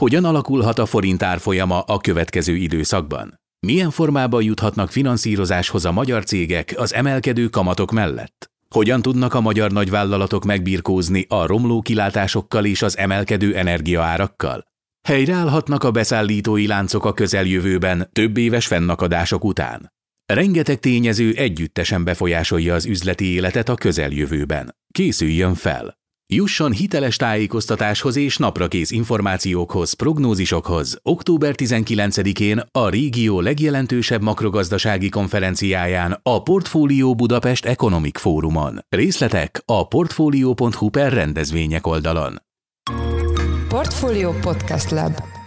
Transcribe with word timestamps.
Hogyan 0.00 0.24
alakulhat 0.24 0.78
a 0.78 0.86
forint 0.86 1.22
árfolyama 1.22 1.80
a 1.80 1.98
következő 1.98 2.56
időszakban? 2.56 3.40
Milyen 3.66 3.90
formában 3.90 4.42
juthatnak 4.42 4.90
finanszírozáshoz 4.90 5.84
a 5.84 5.92
magyar 5.92 6.24
cégek 6.24 6.74
az 6.76 6.94
emelkedő 6.94 7.48
kamatok 7.48 7.90
mellett? 7.90 8.50
Hogyan 8.68 9.02
tudnak 9.02 9.34
a 9.34 9.40
magyar 9.40 9.70
nagyvállalatok 9.70 10.44
megbirkózni 10.44 11.26
a 11.28 11.46
romló 11.46 11.80
kilátásokkal 11.80 12.64
és 12.64 12.82
az 12.82 12.98
emelkedő 12.98 13.56
energiaárakkal? 13.56 14.64
Helyreállhatnak 15.08 15.84
a 15.84 15.90
beszállítói 15.90 16.66
láncok 16.66 17.04
a 17.04 17.12
közeljövőben 17.12 18.08
több 18.12 18.36
éves 18.36 18.66
fennakadások 18.66 19.44
után. 19.44 19.92
Rengeteg 20.26 20.78
tényező 20.78 21.32
együttesen 21.32 22.04
befolyásolja 22.04 22.74
az 22.74 22.86
üzleti 22.86 23.24
életet 23.24 23.68
a 23.68 23.74
közeljövőben. 23.74 24.76
Készüljön 24.92 25.54
fel! 25.54 25.99
Jusson 26.32 26.72
hiteles 26.72 27.16
tájékoztatáshoz 27.16 28.16
és 28.16 28.36
naprakész 28.36 28.90
információkhoz, 28.90 29.92
prognózisokhoz 29.92 30.98
október 31.02 31.54
19-én 31.56 32.62
a 32.72 32.88
régió 32.88 33.40
legjelentősebb 33.40 34.22
makrogazdasági 34.22 35.08
konferenciáján 35.08 36.20
a 36.22 36.42
Portfólió 36.42 37.14
Budapest 37.14 37.64
Economic 37.64 38.18
Fórumon. 38.18 38.78
Részletek 38.88 39.62
a 39.64 39.88
portfolio.hu 39.88 40.88
per 40.88 41.12
rendezvények 41.12 41.86
oldalon. 41.86 42.42
Portfolio 43.68 44.32
Podcast 44.32 44.90
Lab 44.90 45.39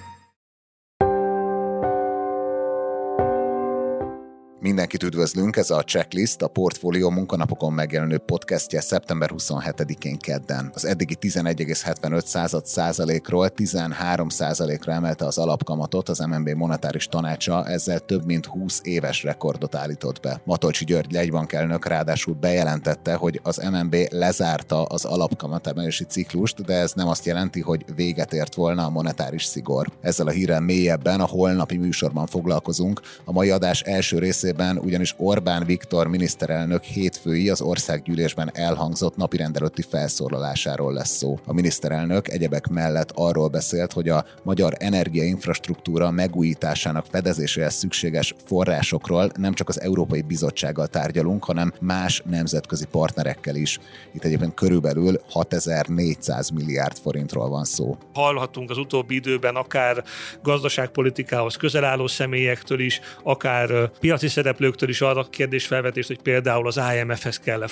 Mindenkit 4.64 5.04
üdvözlünk, 5.04 5.56
ez 5.56 5.70
a 5.70 5.84
Checklist, 5.84 6.42
a 6.42 6.48
Portfólió 6.48 7.10
munkanapokon 7.10 7.74
megjelenő 7.74 8.18
podcastje 8.18 8.82
szeptember 8.82 9.30
27-én 9.34 10.18
kedden. 10.18 10.72
Az 10.74 10.86
eddigi 10.86 11.18
11,75 11.22 12.64
százalékról 12.64 13.50
13 13.50 14.30
százalékra 14.30 14.92
emelte 14.92 15.26
az 15.26 15.38
alapkamatot 15.38 16.10
az 16.10 16.20
MNB 16.20 16.50
monetáris 16.50 17.08
tanácsa, 17.08 17.66
ezzel 17.66 18.00
több 18.00 18.26
mint 18.26 18.46
20 18.46 18.80
éves 18.84 19.24
rekordot 19.24 19.76
állított 19.76 20.20
be. 20.20 20.42
Matolcsi 20.46 20.86
György 20.86 21.14
jegybankelnök 21.14 21.86
ráadásul 21.86 22.34
bejelentette, 22.34 23.14
hogy 23.14 23.40
az 23.44 23.58
MNB 23.72 23.96
lezárta 24.10 24.84
az 24.84 25.06
alapkamat 25.06 25.68
emelési 25.68 26.04
ciklust, 26.04 26.66
de 26.66 26.74
ez 26.74 26.94
nem 26.94 27.08
azt 27.08 27.26
jelenti, 27.26 27.62
hogy 27.62 27.86
véget 27.96 28.34
ért 28.34 28.56
volna 28.56 28.86
a 28.86 28.90
monetáris 28.90 29.44
szigor. 29.44 29.88
Ezzel 30.02 30.28
a 30.28 30.32
hírrel 30.32 30.62
mélyebben 30.62 31.20
a 31.20 31.28
holnapi 31.28 31.78
műsorban 31.78 32.28
foglalkozunk. 32.28 33.02
A 33.26 33.32
mai 33.32 33.50
adás 33.50 33.82
első 33.82 34.20
részében 34.20 34.52
esetében 34.54 34.78
ugyanis 34.78 35.14
Orbán 35.18 35.66
Viktor 35.66 36.08
miniszterelnök 36.08 36.84
hétfői 36.84 37.50
az 37.50 37.62
országgyűlésben 37.62 38.50
elhangzott 38.54 39.16
napirendelőtti 39.16 39.82
felszólalásáról 39.82 40.94
lesz 40.94 41.16
szó. 41.16 41.40
A 41.46 41.54
miniszterelnök 41.54 42.28
egyebek 42.30 42.68
mellett 42.68 43.12
arról 43.16 43.48
beszélt, 43.48 43.94
hogy 43.94 44.10
a 44.10 44.26
magyar 44.44 44.74
energiainfrastruktúra 44.80 46.12
megújításának 46.12 47.06
fedezéséhez 47.12 47.74
szükséges 47.74 48.36
forrásokról 48.46 49.32
nem 49.38 49.54
csak 49.54 49.70
az 49.70 49.82
Európai 49.82 50.22
Bizottsággal 50.22 50.88
tárgyalunk, 50.88 51.44
hanem 51.44 51.74
más 51.80 52.24
nemzetközi 52.26 52.86
partnerekkel 52.92 53.56
is. 53.56 53.80
Itt 54.12 54.24
egyébként 54.24 54.54
körülbelül 54.54 55.22
6400 55.30 56.50
milliárd 56.50 56.98
forintról 56.98 57.50
van 57.50 57.64
szó. 57.64 57.98
Hallhatunk 58.14 58.70
az 58.70 58.78
utóbbi 58.78 59.16
időben 59.16 59.56
akár 59.56 60.04
gazdaságpolitikához 60.44 61.56
közel 61.56 61.84
álló 61.84 62.08
személyektől 62.08 62.80
is, 62.80 63.00
akár 63.24 63.90
piaci 64.00 64.28
szereplőktől 64.44 64.90
is 64.90 65.02
arra 65.02 65.24
kérdés 65.30 65.66
felvetést, 65.66 66.08
hogy 66.08 66.22
például 66.22 66.68
az 66.68 66.80
IMF-hez 66.96 67.40
kell-e 67.40 67.68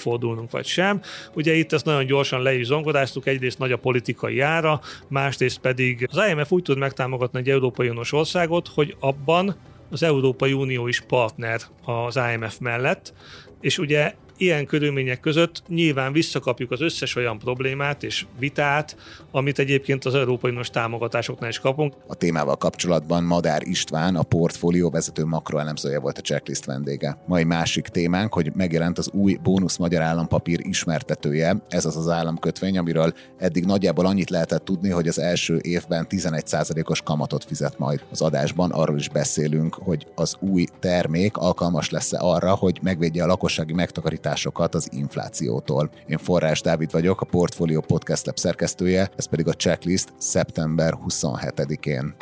vagy 0.52 0.66
sem. 0.66 1.02
Ugye 1.34 1.54
itt 1.54 1.74
ezt 1.74 1.86
nagyon 1.86 2.06
gyorsan 2.06 2.42
le 2.42 2.54
is 2.54 2.66
zongoráztuk, 2.66 3.28
egyrészt 3.28 3.60
nagy 3.60 3.72
a 3.72 3.78
politikai 3.78 4.40
ára, 4.40 4.82
másrészt 5.08 5.58
pedig 5.58 6.08
az 6.12 6.30
IMF 6.30 6.52
úgy 6.52 6.64
tud 6.64 6.78
megtámogatni 6.78 7.40
egy 7.40 7.50
Európai 7.50 7.90
Uniós 7.90 8.14
országot, 8.14 8.68
hogy 8.68 8.96
abban 9.00 9.56
az 9.90 10.04
Európai 10.04 10.54
Unió 10.54 10.88
is 10.88 11.02
partner 11.02 11.62
az 11.86 12.20
IMF 12.34 12.58
mellett, 12.60 13.14
és 13.62 13.78
ugye 13.78 14.14
ilyen 14.42 14.66
körülmények 14.66 15.20
között 15.20 15.64
nyilván 15.68 16.12
visszakapjuk 16.12 16.72
az 16.72 16.82
összes 16.82 17.16
olyan 17.16 17.40
problémát 17.40 18.04
és 18.04 18.26
vitát, 18.40 18.96
amit 19.32 19.60
egyébként 19.60 20.06
az 20.06 20.16
Európai 20.16 20.50
Uniós 20.50 20.70
támogatásoknál 20.70 21.50
is 21.50 21.60
kapunk. 21.60 21.94
A 22.08 22.16
témával 22.16 22.56
kapcsolatban 22.56 23.24
Madár 23.24 23.62
István, 23.66 24.16
a 24.16 24.24
portfólió 24.24 24.90
vezető 24.90 25.26
makroelemzője 25.26 26.00
volt 26.00 26.18
a 26.18 26.22
checklist 26.22 26.66
vendége. 26.66 27.18
Mai 27.28 27.44
másik 27.44 27.88
témánk, 27.88 28.34
hogy 28.34 28.52
megjelent 28.56 28.98
az 28.98 29.10
új 29.14 29.38
bónusz 29.44 29.78
magyar 29.78 30.02
állampapír 30.02 30.60
ismertetője, 30.64 31.64
ez 31.70 31.86
az 31.86 31.98
az 31.98 32.10
államkötvény, 32.10 32.78
amiről 32.78 33.14
eddig 33.38 33.66
nagyjából 33.66 34.06
annyit 34.06 34.30
lehetett 34.30 34.66
tudni, 34.66 34.90
hogy 34.90 35.08
az 35.08 35.20
első 35.20 35.60
évben 35.62 36.08
11%-os 36.10 37.02
kamatot 37.02 37.44
fizet 37.44 37.78
majd. 37.78 38.04
Az 38.12 38.22
adásban 38.22 38.72
arról 38.72 38.98
is 38.98 39.10
beszélünk, 39.10 39.74
hogy 39.74 40.06
az 40.16 40.36
új 40.40 40.66
termék 40.80 41.38
alkalmas 41.38 41.90
lesz-e 41.90 42.18
arra, 42.20 42.56
hogy 42.56 42.80
megvédje 42.82 43.24
a 43.24 43.28
lakossági 43.28 43.74
megtakarítást 43.74 44.30
hatásokat 44.32 44.76
az 44.76 44.88
inflációtól. 44.92 45.90
Én 46.08 46.18
Forrás 46.18 46.62
Dávid 46.62 46.92
vagyok, 46.92 47.22
a 47.22 47.26
Portfolio 47.26 47.82
Podcast 47.82 48.26
Lab 48.26 48.38
szerkesztője, 48.38 49.12
ez 49.16 49.26
pedig 49.26 49.48
a 49.48 49.54
checklist 49.54 50.14
szeptember 50.18 50.94
27-én. 51.08 52.16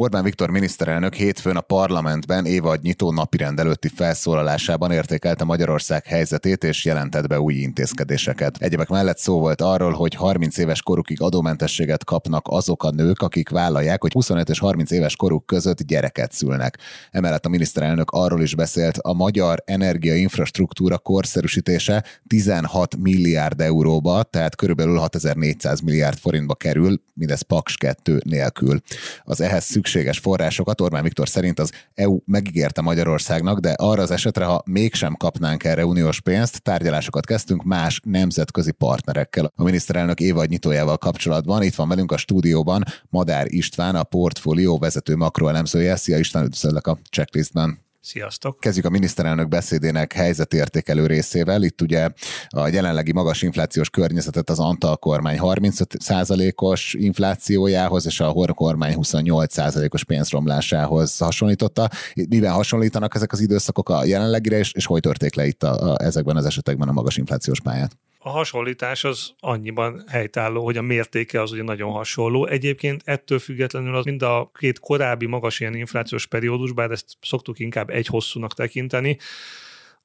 Orbán 0.00 0.24
Viktor 0.24 0.50
miniszterelnök 0.50 1.14
hétfőn 1.14 1.56
a 1.56 1.60
parlamentben 1.60 2.46
évad 2.46 2.82
nyitó 2.82 3.12
napirend 3.12 3.58
előtti 3.58 3.88
felszólalásában 3.88 4.90
értékelte 4.90 5.44
Magyarország 5.44 6.06
helyzetét 6.06 6.64
és 6.64 6.84
jelentett 6.84 7.26
be 7.26 7.40
új 7.40 7.54
intézkedéseket. 7.54 8.56
Egyebek 8.58 8.88
mellett 8.88 9.18
szó 9.18 9.38
volt 9.38 9.60
arról, 9.60 9.92
hogy 9.92 10.14
30 10.14 10.58
éves 10.58 10.82
korukig 10.82 11.20
adómentességet 11.22 12.04
kapnak 12.04 12.46
azok 12.48 12.84
a 12.84 12.90
nők, 12.90 13.20
akik 13.22 13.48
vállalják, 13.48 14.02
hogy 14.02 14.12
25 14.12 14.48
és 14.48 14.58
30 14.58 14.90
éves 14.90 15.16
koruk 15.16 15.46
között 15.46 15.82
gyereket 15.82 16.32
szülnek. 16.32 16.78
Emellett 17.10 17.46
a 17.46 17.48
miniszterelnök 17.48 18.10
arról 18.10 18.42
is 18.42 18.54
beszélt, 18.54 18.98
a 18.98 19.12
magyar 19.12 19.62
energiainfrastruktúra 19.64 20.98
korszerűsítése 20.98 22.04
16 22.26 22.96
milliárd 22.96 23.60
euróba, 23.60 24.22
tehát 24.22 24.56
körülbelül 24.56 24.96
6400 24.96 25.80
milliárd 25.80 26.18
forintba 26.18 26.54
kerül, 26.54 27.02
mindez 27.14 27.42
Paks 27.42 27.76
2 27.76 28.20
nélkül. 28.24 28.80
Az 29.24 29.40
ehhez 29.40 29.64
szükség 29.64 29.88
szükséges 29.90 30.18
forrásokat 30.18 30.80
Orbán 30.80 31.02
Viktor 31.02 31.28
szerint 31.28 31.58
az 31.58 31.72
EU 31.94 32.18
megígérte 32.24 32.80
Magyarországnak, 32.80 33.58
de 33.58 33.74
arra 33.76 34.02
az 34.02 34.10
esetre, 34.10 34.44
ha 34.44 34.62
mégsem 34.66 35.14
kapnánk 35.14 35.64
erre 35.64 35.86
uniós 35.86 36.20
pénzt, 36.20 36.62
tárgyalásokat 36.62 37.26
kezdtünk 37.26 37.62
más 37.62 38.00
nemzetközi 38.04 38.72
partnerekkel. 38.72 39.52
A 39.54 39.62
miniszterelnök 39.62 40.20
évad 40.20 40.48
nyitójával 40.48 40.98
kapcsolatban 40.98 41.62
itt 41.62 41.74
van 41.74 41.88
velünk 41.88 42.12
a 42.12 42.16
stúdióban 42.16 42.84
Madár 43.08 43.46
István, 43.48 43.94
a 43.94 44.02
portfólió 44.02 44.78
vezető 44.78 45.16
makroelemzője. 45.16 45.96
Szia 45.96 46.18
István, 46.18 46.44
üdvözöllek 46.44 46.86
a 46.86 46.98
checklistben. 47.10 47.89
Sziasztok! 48.02 48.60
Kezdjük 48.60 48.84
a 48.84 48.90
miniszterelnök 48.90 49.48
beszédének 49.48 50.12
helyzetértékelő 50.12 51.06
részével. 51.06 51.62
Itt 51.62 51.80
ugye 51.80 52.08
a 52.48 52.68
jelenlegi 52.68 53.12
magas 53.12 53.42
inflációs 53.42 53.90
környezetet 53.90 54.50
az 54.50 54.58
Antal 54.58 54.96
kormány 54.96 55.38
35%-os 55.40 56.94
inflációjához 56.94 58.06
és 58.06 58.20
a 58.20 58.28
Hor 58.28 58.54
kormány 58.54 58.94
28%-os 58.96 60.04
pénzromlásához 60.04 61.18
hasonlította. 61.18 61.90
Miben 62.14 62.52
hasonlítanak 62.52 63.14
ezek 63.14 63.32
az 63.32 63.40
időszakok 63.40 63.88
a 63.88 64.04
jelenlegire, 64.04 64.58
és, 64.58 64.72
és 64.72 64.86
hogy 64.86 65.00
törték 65.00 65.34
le 65.34 65.46
itt 65.46 65.62
a, 65.62 65.92
a, 65.92 66.02
ezekben 66.02 66.36
az 66.36 66.44
esetekben 66.44 66.88
a 66.88 66.92
magas 66.92 67.16
inflációs 67.16 67.60
pályát? 67.60 67.96
A 68.22 68.28
hasonlítás 68.28 69.04
az 69.04 69.34
annyiban 69.40 70.04
helytálló, 70.08 70.64
hogy 70.64 70.76
a 70.76 70.82
mértéke 70.82 71.40
az 71.40 71.52
ugye 71.52 71.62
nagyon 71.62 71.90
hasonló. 71.90 72.46
Egyébként 72.46 73.02
ettől 73.04 73.38
függetlenül 73.38 73.96
az 73.96 74.04
mind 74.04 74.22
a 74.22 74.50
két 74.54 74.78
korábbi 74.78 75.26
magas 75.26 75.60
ilyen 75.60 75.74
inflációs 75.74 76.26
periódus, 76.26 76.72
bár 76.72 76.90
ezt 76.90 77.16
szoktuk 77.20 77.58
inkább 77.58 77.90
egy 77.90 78.06
hosszúnak 78.06 78.54
tekinteni, 78.54 79.18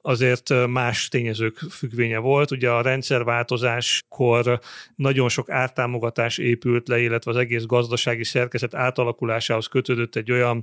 azért 0.01 0.67
más 0.67 1.07
tényezők 1.07 1.57
függvénye 1.57 2.17
volt. 2.17 2.51
Ugye 2.51 2.69
a 2.69 2.81
rendszerváltozáskor 2.81 4.59
nagyon 4.95 5.29
sok 5.29 5.49
ártámogatás 5.49 6.37
épült 6.37 6.87
le, 6.87 6.99
illetve 6.99 7.31
az 7.31 7.37
egész 7.37 7.65
gazdasági 7.65 8.23
szerkezet 8.23 8.73
átalakulásához 8.73 9.67
kötődött 9.67 10.15
egy 10.15 10.31
olyan 10.31 10.59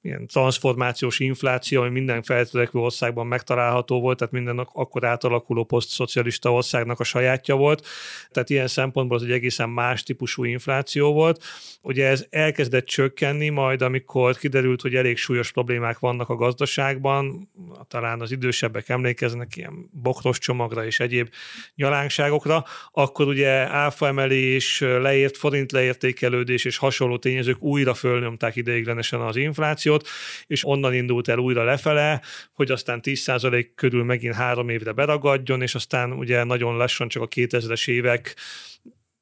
ilyen 0.00 0.26
transformációs 0.26 1.18
infláció, 1.18 1.80
ami 1.80 1.90
minden 1.90 2.22
feltörekvő 2.22 2.78
országban 2.80 3.26
megtalálható 3.26 4.00
volt, 4.00 4.18
tehát 4.18 4.32
minden 4.32 4.58
akkor 4.58 5.04
átalakuló 5.04 5.64
posztszocialista 5.64 6.52
országnak 6.52 7.00
a 7.00 7.04
sajátja 7.04 7.54
volt. 7.54 7.86
Tehát 8.30 8.50
ilyen 8.50 8.66
szempontból 8.66 9.16
az 9.16 9.22
egy 9.22 9.30
egészen 9.30 9.68
más 9.68 10.02
típusú 10.02 10.44
infláció 10.44 11.12
volt. 11.12 11.44
Ugye 11.82 12.06
ez 12.06 12.26
elkezdett 12.30 12.86
csökkenni, 12.86 13.48
majd 13.48 13.82
amikor 13.82 14.36
kiderült, 14.36 14.80
hogy 14.80 14.94
elég 14.94 15.16
súlyos 15.16 15.52
problémák 15.52 15.98
vannak 15.98 16.28
a 16.28 16.34
gazdaságban, 16.34 17.50
talán 17.88 18.20
az 18.20 18.30
idősebbek 18.30 18.88
emlékeznek 18.88 19.56
ilyen 19.56 19.90
bokros 19.92 20.38
csomagra 20.38 20.84
és 20.84 21.00
egyéb 21.00 21.28
nyalánkságokra, 21.74 22.64
akkor 22.92 23.26
ugye 23.26 23.48
áfa 23.70 24.06
emelés, 24.06 24.80
leért 24.80 25.36
forint 25.36 25.72
leértékelődés 25.72 26.64
és 26.64 26.76
hasonló 26.76 27.18
tényezők 27.18 27.62
újra 27.62 27.94
fölnyomták 27.94 28.56
ideiglenesen 28.56 29.20
az 29.20 29.36
inflációt, 29.36 29.87
inflációt, 29.88 30.08
és 30.46 30.66
onnan 30.66 30.94
indult 30.94 31.28
el 31.28 31.38
újra 31.38 31.64
lefele, 31.64 32.22
hogy 32.52 32.70
aztán 32.70 33.00
10% 33.02 33.68
körül 33.74 34.04
megint 34.04 34.34
három 34.34 34.68
évre 34.68 34.92
beragadjon, 34.92 35.62
és 35.62 35.74
aztán 35.74 36.12
ugye 36.12 36.44
nagyon 36.44 36.76
lassan 36.76 37.08
csak 37.08 37.22
a 37.22 37.28
2000-es 37.28 37.88
évek 37.88 38.36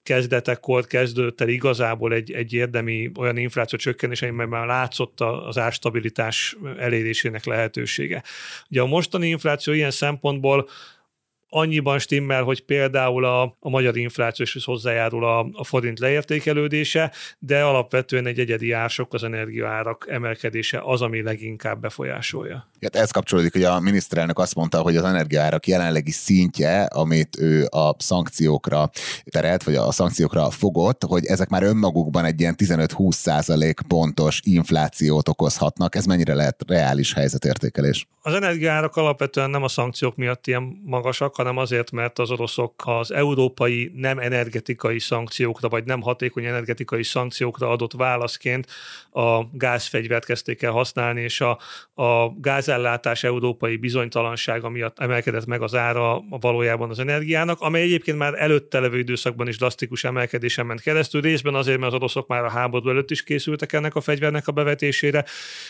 kezdetekkor 0.02 0.86
kezdődött 0.86 1.40
el 1.40 1.48
igazából 1.48 2.12
egy, 2.12 2.32
egy 2.32 2.52
érdemi 2.52 3.10
olyan 3.18 3.36
infláció 3.36 3.78
csökkenés, 3.78 4.22
amiben 4.22 4.48
már 4.48 4.66
látszott 4.66 5.20
az 5.20 5.58
árstabilitás 5.58 6.56
elérésének 6.78 7.44
lehetősége. 7.44 8.22
Ugye 8.70 8.80
a 8.80 8.86
mostani 8.86 9.28
infláció 9.28 9.72
ilyen 9.72 9.90
szempontból 9.90 10.68
annyiban 11.56 11.98
stimmel, 11.98 12.42
hogy 12.42 12.64
például 12.64 13.24
a, 13.24 13.56
a 13.60 13.68
magyar 13.68 13.96
infláció 13.96 14.44
is 14.54 14.64
hozzájárul 14.64 15.24
a, 15.24 15.48
a 15.52 15.64
forint 15.64 15.98
leértékelődése, 15.98 17.12
de 17.38 17.62
alapvetően 17.62 18.26
egy 18.26 18.38
egyedi 18.38 18.72
ársok, 18.72 19.14
az 19.14 19.24
energiaárak 19.24 20.06
emelkedése 20.08 20.80
az, 20.84 21.02
ami 21.02 21.22
leginkább 21.22 21.80
befolyásolja. 21.80 22.68
Hát 22.80 22.96
ez 22.96 23.10
kapcsolódik, 23.10 23.52
hogy 23.52 23.64
a 23.64 23.80
miniszterelnök 23.80 24.38
azt 24.38 24.54
mondta, 24.54 24.80
hogy 24.80 24.96
az 24.96 25.04
energiaárak 25.04 25.66
jelenlegi 25.66 26.10
szintje, 26.10 26.82
amit 26.82 27.38
ő 27.38 27.66
a 27.70 27.94
szankciókra 27.98 28.90
terelt, 29.24 29.62
vagy 29.62 29.74
a 29.74 29.92
szankciókra 29.92 30.50
fogott, 30.50 31.02
hogy 31.04 31.24
ezek 31.24 31.48
már 31.48 31.62
önmagukban 31.62 32.24
egy 32.24 32.40
ilyen 32.40 32.54
15-20 32.58 33.12
százalék 33.12 33.80
pontos 33.88 34.40
inflációt 34.44 35.28
okozhatnak. 35.28 35.94
Ez 35.94 36.04
mennyire 36.04 36.34
lehet 36.34 36.64
reális 36.66 37.12
helyzetértékelés? 37.12 38.06
Az 38.22 38.34
energiaárak 38.34 38.96
alapvetően 38.96 39.50
nem 39.50 39.62
a 39.62 39.68
szankciók 39.68 40.16
miatt 40.16 40.46
ilyen 40.46 40.80
magasak, 40.84 41.34
hanem 41.34 41.56
azért, 41.56 41.90
mert 41.90 42.18
az 42.18 42.30
oroszok 42.30 42.74
az 42.84 43.12
európai 43.12 43.92
nem 43.94 44.18
energetikai 44.18 44.98
szankciókra, 44.98 45.68
vagy 45.68 45.84
nem 45.84 46.00
hatékony 46.00 46.44
energetikai 46.44 47.02
szankciókra 47.02 47.70
adott 47.70 47.92
válaszként 47.92 48.66
a 49.10 49.42
gázfegyvert 49.52 50.24
kezdték 50.24 50.62
el 50.62 50.70
használni, 50.70 51.20
és 51.20 51.40
a, 51.40 51.58
a 51.94 52.40
gázellátás 52.76 53.24
európai 53.24 53.76
bizonytalansága 53.76 54.68
miatt 54.68 54.98
emelkedett 54.98 55.46
meg 55.46 55.62
az 55.62 55.74
ára 55.74 56.22
valójában 56.28 56.90
az 56.90 56.98
energiának, 56.98 57.60
amely 57.60 57.82
egyébként 57.82 58.18
már 58.18 58.34
előtte 58.34 58.80
levő 58.80 58.98
időszakban 58.98 59.48
is 59.48 59.56
drasztikus 59.56 60.04
emelkedésen 60.04 60.66
ment 60.66 60.80
keresztül, 60.80 61.20
részben 61.20 61.54
azért, 61.54 61.78
mert 61.78 61.92
az 61.92 61.98
oroszok 61.98 62.26
már 62.26 62.44
a 62.44 62.50
háború 62.50 62.88
előtt 62.88 63.10
is 63.10 63.22
készültek 63.22 63.72
ennek 63.72 63.94
a 63.94 64.00
fegyvernek 64.00 64.48
a 64.48 64.52
bevetésére, 64.52 65.24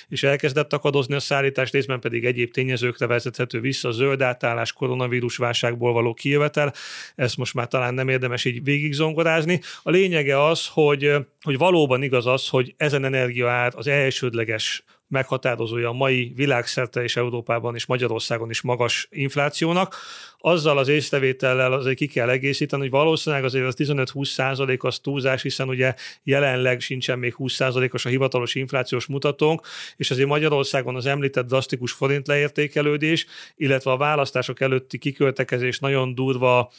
és 0.09 0.23
elkezdett 0.23 0.73
akadozni 0.73 1.15
a 1.15 1.21
szállítás, 1.21 1.71
részben 1.71 2.01
pedig 2.01 2.25
egyéb 2.25 2.51
tényezőkre 2.51 3.07
vezethető 3.07 3.61
vissza, 3.61 3.91
zöld 3.91 4.23
átállás, 4.23 4.73
koronavírus 4.73 5.37
válságból 5.37 5.93
való 5.93 6.15
kijövetel, 6.15 6.73
ezt 7.15 7.37
most 7.37 7.55
már 7.55 7.69
talán 7.69 7.95
nem 7.95 8.09
érdemes 8.09 8.45
így 8.45 8.65
végigzongorázni. 8.65 9.61
A 9.83 9.91
lényege 9.91 10.45
az, 10.45 10.67
hogy, 10.73 11.13
hogy 11.43 11.59
valóban 11.59 12.03
igaz 12.03 12.27
az, 12.27 12.49
hogy 12.49 12.75
ezen 12.77 13.05
energiaár 13.05 13.73
az 13.77 13.87
elsődleges 13.87 14.85
meghatározója 15.09 15.89
a 15.89 15.93
mai 15.93 16.33
világszerte 16.35 17.03
és 17.03 17.17
Európában 17.17 17.75
és 17.75 17.87
Magyarországon 17.87 18.51
is 18.51 18.61
magas 18.61 19.09
inflációnak. 19.11 19.97
Azzal 20.39 20.79
az 20.79 20.89
észrevétellel 20.89 21.73
azért 21.73 21.97
ki 21.97 22.07
kell 22.07 22.29
egészíteni, 22.29 22.83
hogy 22.83 22.91
valószínűleg 22.91 23.45
azért 23.45 23.67
az 23.67 23.75
15-20 23.79 24.25
százalék 24.25 24.85
az 24.85 24.99
túlzás, 24.99 25.43
hiszen 25.43 25.69
ugye 25.69 25.95
jelenleg 26.23 26.81
sincsen 26.81 27.19
még 27.19 27.35
20 27.35 27.53
százalékos 27.53 28.05
a 28.05 28.09
hivatalos 28.09 28.55
inflációs 28.55 29.07
mutatónk, 29.07 29.67
és 29.97 30.11
azért 30.11 30.29
Magyarországon 30.29 30.97
az 30.97 31.07
említett 31.07 31.47
drasztikus 31.47 31.93
forint 31.93 32.27
leértékelődés, 32.27 33.27
illetve 33.57 33.91
a 33.91 33.97
választások 33.97 34.61
előtti 34.61 34.99
kiköltekezés 34.99 35.79
nagyon 35.79 36.15
durva 36.15 36.73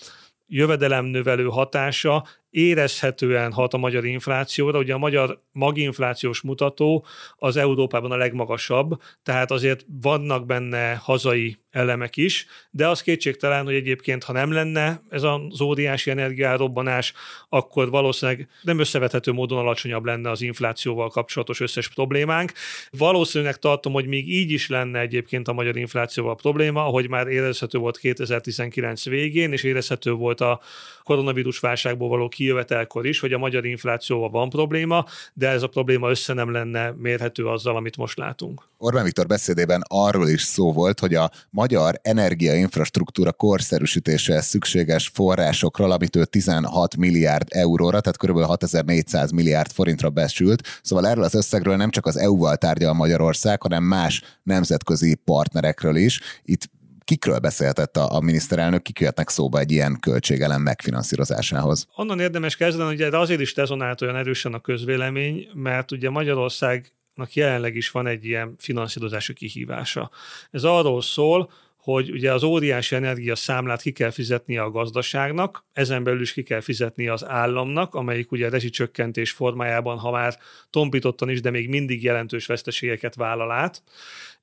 jövedelemnövelő 0.48 1.46
hatása 1.46 2.26
érezhetően 2.58 3.52
hat 3.52 3.74
a 3.74 3.78
magyar 3.78 4.06
inflációra. 4.06 4.80
Ugye 4.80 4.94
a 4.94 4.98
magyar 4.98 5.42
maginflációs 5.52 6.42
mutató 6.42 7.06
az 7.36 7.58
Európában 7.58 8.12
a 8.12 8.16
legmagasabb, 8.16 9.02
tehát 9.24 9.52
azért 9.52 9.86
vannak 10.02 10.46
benne 10.46 10.96
hazai 10.96 11.58
elemek 11.78 12.18
is, 12.18 12.46
de 12.72 12.88
az 12.88 13.02
kétségtelen, 13.02 13.64
hogy 13.64 13.74
egyébként, 13.74 14.24
ha 14.24 14.34
nem 14.34 14.52
lenne 14.52 15.02
ez 15.10 15.24
az 15.24 15.62
óriási 15.62 16.10
energiárobbanás, 16.10 17.14
akkor 17.50 17.90
valószínűleg 17.90 18.48
nem 18.62 18.80
összevethető 18.80 19.32
módon 19.32 19.58
alacsonyabb 19.58 20.06
lenne 20.06 20.30
az 20.30 20.42
inflációval 20.42 21.10
kapcsolatos 21.10 21.60
összes 21.60 21.88
problémánk. 21.88 22.52
Valószínűleg 22.90 23.58
tartom, 23.58 23.94
hogy 23.94 24.08
még 24.08 24.30
így 24.30 24.52
is 24.52 24.70
lenne 24.70 25.00
egyébként 25.00 25.48
a 25.48 25.54
magyar 25.54 25.78
inflációval 25.78 26.36
probléma, 26.36 26.86
ahogy 26.86 27.10
már 27.10 27.28
érezhető 27.28 27.78
volt 27.78 27.98
2019 27.98 29.06
végén, 29.06 29.52
és 29.52 29.64
érezhető 29.64 30.12
volt 30.12 30.42
a 30.42 30.60
koronavírus 31.04 31.60
válságból 31.60 32.10
való 32.10 32.28
kijövetelkor 32.48 33.06
is, 33.06 33.20
hogy 33.20 33.34
a 33.34 33.38
magyar 33.38 33.66
inflációval 33.66 34.30
van 34.30 34.50
probléma, 34.50 35.06
de 35.34 35.50
ez 35.50 35.64
a 35.64 35.68
probléma 35.68 36.10
össze 36.10 36.34
nem 36.34 36.52
lenne 36.52 36.92
mérhető 36.98 37.46
azzal, 37.48 37.76
amit 37.76 37.98
most 37.98 38.18
látunk. 38.18 38.62
Orbán 38.78 39.04
Viktor 39.04 39.28
beszédében 39.28 39.84
arról 39.88 40.28
is 40.28 40.42
szó 40.42 40.74
volt, 40.74 41.00
hogy 41.00 41.14
a 41.14 41.32
magyar 41.50 42.00
energiainfrastruktúra 42.02 43.32
korszerűsítése 43.32 44.42
szükséges 44.42 45.12
forrásokról, 45.14 45.92
amit 45.92 46.16
ő 46.16 46.26
16 46.26 46.96
milliárd 46.98 47.48
euróra, 47.50 48.02
tehát 48.02 48.18
kb. 48.18 48.46
6400 48.46 49.32
milliárd 49.32 49.72
forintra 49.72 50.10
besült. 50.10 50.80
Szóval 50.82 51.08
erről 51.08 51.24
az 51.24 51.36
összegről 51.36 51.76
nem 51.76 51.90
csak 51.90 52.06
az 52.06 52.18
EU-val 52.18 52.56
tárgyal 52.58 52.94
Magyarország, 52.94 53.62
hanem 53.62 53.84
más 53.84 54.22
nemzetközi 54.44 55.16
partnerekről 55.16 55.96
is. 55.96 56.20
Itt 56.44 56.70
kikről 57.08 57.40
beszéltett 57.40 57.98
a, 57.98 58.16
a 58.16 58.20
miniszterelnök, 58.20 58.82
kik 58.82 59.00
jöhetnek 59.00 59.30
szóba 59.30 59.60
egy 59.60 59.72
ilyen 59.72 60.00
költségelem 60.00 60.62
megfinanszírozásához? 60.62 61.88
Onnan 61.96 62.20
érdemes 62.20 62.56
kezdeni, 62.56 62.88
hogy 62.88 63.02
azért 63.02 63.40
is 63.40 63.56
rezonált 63.56 64.02
olyan 64.02 64.16
erősen 64.16 64.54
a 64.54 64.60
közvélemény, 64.60 65.48
mert 65.54 65.92
ugye 65.92 66.10
Magyarország 66.10 66.92
jelenleg 67.34 67.76
is 67.76 67.92
van 67.92 68.08
egy 68.08 68.26
ilyen 68.26 68.56
finanszírozási 68.58 69.34
kihívása. 69.34 70.12
Ez 70.52 70.64
arról 70.64 71.02
szól, 71.02 71.50
hogy 71.78 72.12
ugye 72.12 72.34
az 72.34 72.44
óriási 72.44 72.96
energia 72.96 73.36
számlát 73.36 73.82
ki 73.82 73.92
kell 73.92 74.12
fizetnie 74.12 74.62
a 74.62 74.72
gazdaságnak, 74.72 75.66
ezen 75.74 76.04
belül 76.04 76.22
is 76.22 76.34
ki 76.34 76.44
kell 76.44 76.62
fizetnie 76.62 77.14
az 77.14 77.26
államnak, 77.26 77.96
amelyik 77.96 78.32
ugye 78.32 78.48
a 78.48 78.50
rezsicsökkentés 78.50 79.32
formájában, 79.32 79.98
ha 79.98 80.12
már 80.12 80.38
tompítottan 80.70 81.30
is, 81.30 81.42
de 81.42 81.50
még 81.50 81.70
mindig 81.70 82.04
jelentős 82.04 82.46
veszteségeket 82.46 83.16
vállal 83.16 83.52
át 83.52 83.84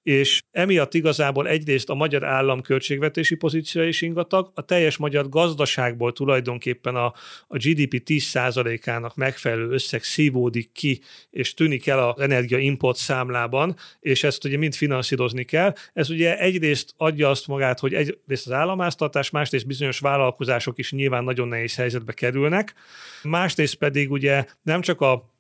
és 0.05 0.43
emiatt 0.51 0.95
igazából 0.95 1.49
egyrészt 1.49 1.91
a 1.91 1.95
magyar 1.95 2.25
állam 2.25 2.63
költségvetési 2.63 3.35
pozíciója 3.35 3.89
is 3.89 4.03
ingatag, 4.03 4.51
a 4.55 4.63
teljes 4.63 4.97
magyar 4.97 5.29
gazdaságból 5.29 6.13
tulajdonképpen 6.13 6.97
a, 6.97 7.05
a 7.47 7.57
GDP 7.57 8.03
10%-ának 8.07 9.17
megfelelő 9.17 9.71
összeg 9.71 10.03
szívódik 10.03 10.73
ki, 10.73 11.01
és 11.31 11.55
tűnik 11.55 11.87
el 11.87 12.09
az 12.09 12.21
energia 12.21 12.59
import 12.59 12.97
számlában, 12.97 13.77
és 14.01 14.25
ezt 14.25 14.45
ugye 14.45 14.57
mind 14.57 14.75
finanszírozni 14.75 15.45
kell. 15.45 15.75
Ez 15.93 16.11
ugye 16.11 16.39
egyrészt 16.39 16.95
adja 16.97 17.31
azt 17.31 17.47
magát, 17.47 17.79
hogy 17.79 17.95
egyrészt 17.95 18.47
az 18.47 18.53
államáztatás, 18.53 19.31
másrészt 19.31 19.67
bizonyos 19.67 19.99
vállalkozások 19.99 20.79
is 20.79 20.93
nyilván 20.93 21.25
nagyon 21.25 21.49
nehéz 21.49 21.75
helyzetbe 21.75 22.13
kerülnek, 22.13 22.75
másrészt 23.23 23.75
pedig 23.75 24.11
ugye 24.11 24.45
nem 24.63 24.81
csak 24.81 25.01
a 25.01 25.34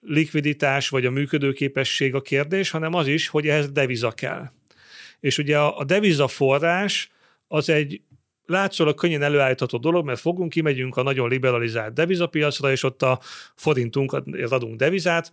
likviditás 0.00 0.88
vagy 0.88 1.06
a 1.06 1.10
működőképesség 1.10 2.14
a 2.14 2.20
kérdés, 2.20 2.70
hanem 2.70 2.94
az 2.94 3.06
is, 3.06 3.28
hogy 3.28 3.48
ehhez 3.48 3.70
deviza 3.70 4.10
kell. 4.10 4.50
És 5.20 5.38
ugye 5.38 5.58
a, 5.58 5.78
a 5.78 5.84
deviza 5.84 6.28
forrás 6.28 7.10
az 7.48 7.68
egy 7.68 8.00
látszólag 8.46 8.94
könnyen 8.94 9.22
előállítható 9.22 9.78
dolog, 9.78 10.04
mert 10.04 10.20
fogunk, 10.20 10.50
kimegyünk 10.50 10.96
a 10.96 11.02
nagyon 11.02 11.28
liberalizált 11.28 11.92
devizapiacra, 11.92 12.70
és 12.70 12.82
ott 12.82 13.02
a 13.02 13.20
forintunkat 13.54 14.26
adunk 14.48 14.76
devizát, 14.76 15.32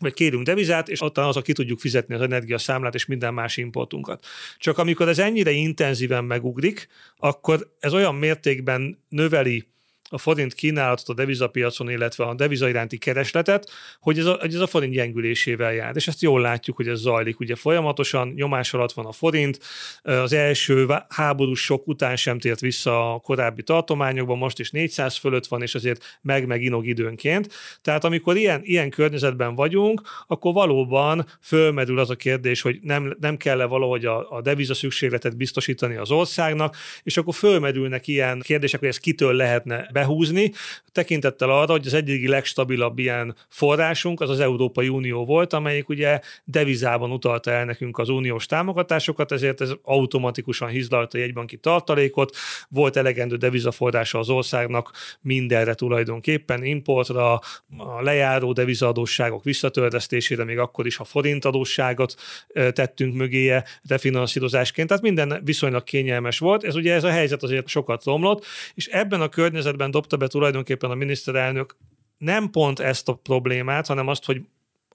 vagy 0.00 0.14
kérünk 0.14 0.44
devizát, 0.46 0.88
és 0.88 1.00
ott 1.00 1.18
az, 1.18 1.38
ki 1.42 1.52
tudjuk 1.52 1.80
fizetni 1.80 2.14
az 2.14 2.20
energiaszámlát 2.20 2.94
és 2.94 3.06
minden 3.06 3.34
más 3.34 3.56
importunkat. 3.56 4.26
Csak 4.58 4.78
amikor 4.78 5.08
ez 5.08 5.18
ennyire 5.18 5.50
intenzíven 5.50 6.24
megugrik, 6.24 6.88
akkor 7.16 7.74
ez 7.78 7.94
olyan 7.94 8.14
mértékben 8.14 9.04
növeli 9.08 9.68
a 10.10 10.18
forint 10.18 10.54
kínálatot 10.54 11.08
a 11.08 11.14
devizapiacon, 11.14 11.90
illetve 11.90 12.24
a 12.24 12.34
deviza 12.34 12.68
iránti 12.68 12.98
keresletet, 12.98 13.70
hogy 14.00 14.18
ez 14.18 14.26
a, 14.26 14.36
hogy 14.40 14.54
ez 14.54 14.60
a 14.60 14.66
forint 14.66 14.92
gyengülésével 14.92 15.72
jár. 15.72 15.96
És 15.96 16.08
ezt 16.08 16.22
jól 16.22 16.40
látjuk, 16.40 16.76
hogy 16.76 16.88
ez 16.88 16.98
zajlik. 16.98 17.40
Ugye 17.40 17.54
folyamatosan 17.54 18.28
nyomás 18.28 18.74
alatt 18.74 18.92
van 18.92 19.06
a 19.06 19.12
forint, 19.12 19.58
az 20.02 20.32
első 20.32 20.86
háborús 21.08 21.60
sok 21.60 21.88
után 21.88 22.16
sem 22.16 22.38
tért 22.38 22.60
vissza 22.60 23.14
a 23.14 23.18
korábbi 23.18 23.62
tartományokban, 23.62 24.38
most 24.38 24.58
is 24.58 24.70
400 24.70 25.16
fölött 25.16 25.46
van, 25.46 25.62
és 25.62 25.74
azért 25.74 26.18
meg-meg 26.22 26.62
inog 26.62 26.86
időnként. 26.86 27.52
Tehát 27.82 28.04
amikor 28.04 28.36
ilyen, 28.36 28.60
ilyen 28.64 28.90
környezetben 28.90 29.54
vagyunk, 29.54 30.00
akkor 30.26 30.52
valóban 30.52 31.26
fölmerül 31.40 31.98
az 31.98 32.10
a 32.10 32.14
kérdés, 32.14 32.60
hogy 32.60 32.78
nem, 32.82 33.16
nem 33.20 33.36
kell-e 33.36 33.64
valahogy 33.64 34.04
a, 34.04 34.30
a 34.30 34.40
deviza 34.40 34.74
szükségletet 34.74 35.36
biztosítani 35.36 35.96
az 35.96 36.10
országnak, 36.10 36.76
és 37.02 37.16
akkor 37.16 37.34
fölmerülnek 37.34 38.06
ilyen 38.06 38.40
kérdések, 38.40 38.80
hogy 38.80 38.88
ezt 38.88 39.00
kitől 39.00 39.32
lehetne 39.32 39.88
be 39.92 40.03
behúzni, 40.04 40.52
tekintettel 40.92 41.50
arra, 41.50 41.72
hogy 41.72 41.86
az 41.86 41.94
egyik 41.94 42.28
legstabilabb 42.28 42.98
ilyen 42.98 43.36
forrásunk 43.48 44.20
az 44.20 44.30
az 44.30 44.40
Európai 44.40 44.88
Unió 44.88 45.24
volt, 45.24 45.52
amelyik 45.52 45.88
ugye 45.88 46.20
devizában 46.44 47.10
utalta 47.10 47.50
el 47.50 47.64
nekünk 47.64 47.98
az 47.98 48.08
uniós 48.08 48.46
támogatásokat, 48.46 49.32
ezért 49.32 49.60
ez 49.60 49.70
automatikusan 49.82 50.68
hizlalta 50.68 51.18
jegybanki 51.18 51.56
tartalékot, 51.56 52.36
volt 52.68 52.96
elegendő 52.96 53.36
devizaforrása 53.36 54.18
az 54.18 54.28
országnak 54.28 54.90
mindenre 55.20 55.74
tulajdonképpen, 55.74 56.64
importra, 56.64 57.32
a 57.76 58.00
lejáró 58.00 58.52
devizaadósságok 58.52 59.44
visszatörlesztésére, 59.44 60.44
még 60.44 60.58
akkor 60.58 60.86
is, 60.86 60.96
ha 60.96 61.04
forintadósságot 61.04 62.14
tettünk 62.72 63.14
mögéje 63.14 63.64
refinanszírozásként, 63.88 64.88
tehát 64.88 65.02
minden 65.02 65.40
viszonylag 65.44 65.84
kényelmes 65.84 66.38
volt. 66.38 66.64
Ez 66.64 66.74
ugye 66.74 66.94
ez 66.94 67.04
a 67.04 67.10
helyzet 67.10 67.42
azért 67.42 67.68
sokat 67.68 68.04
romlott, 68.04 68.44
és 68.74 68.86
ebben 68.86 69.20
a 69.20 69.28
környezetben 69.28 69.83
dobta 69.90 70.16
be 70.16 70.26
tulajdonképpen 70.26 70.90
a 70.90 70.94
miniszterelnök 70.94 71.76
nem 72.18 72.50
pont 72.50 72.80
ezt 72.80 73.08
a 73.08 73.14
problémát, 73.14 73.86
hanem 73.86 74.08
azt, 74.08 74.24
hogy 74.24 74.42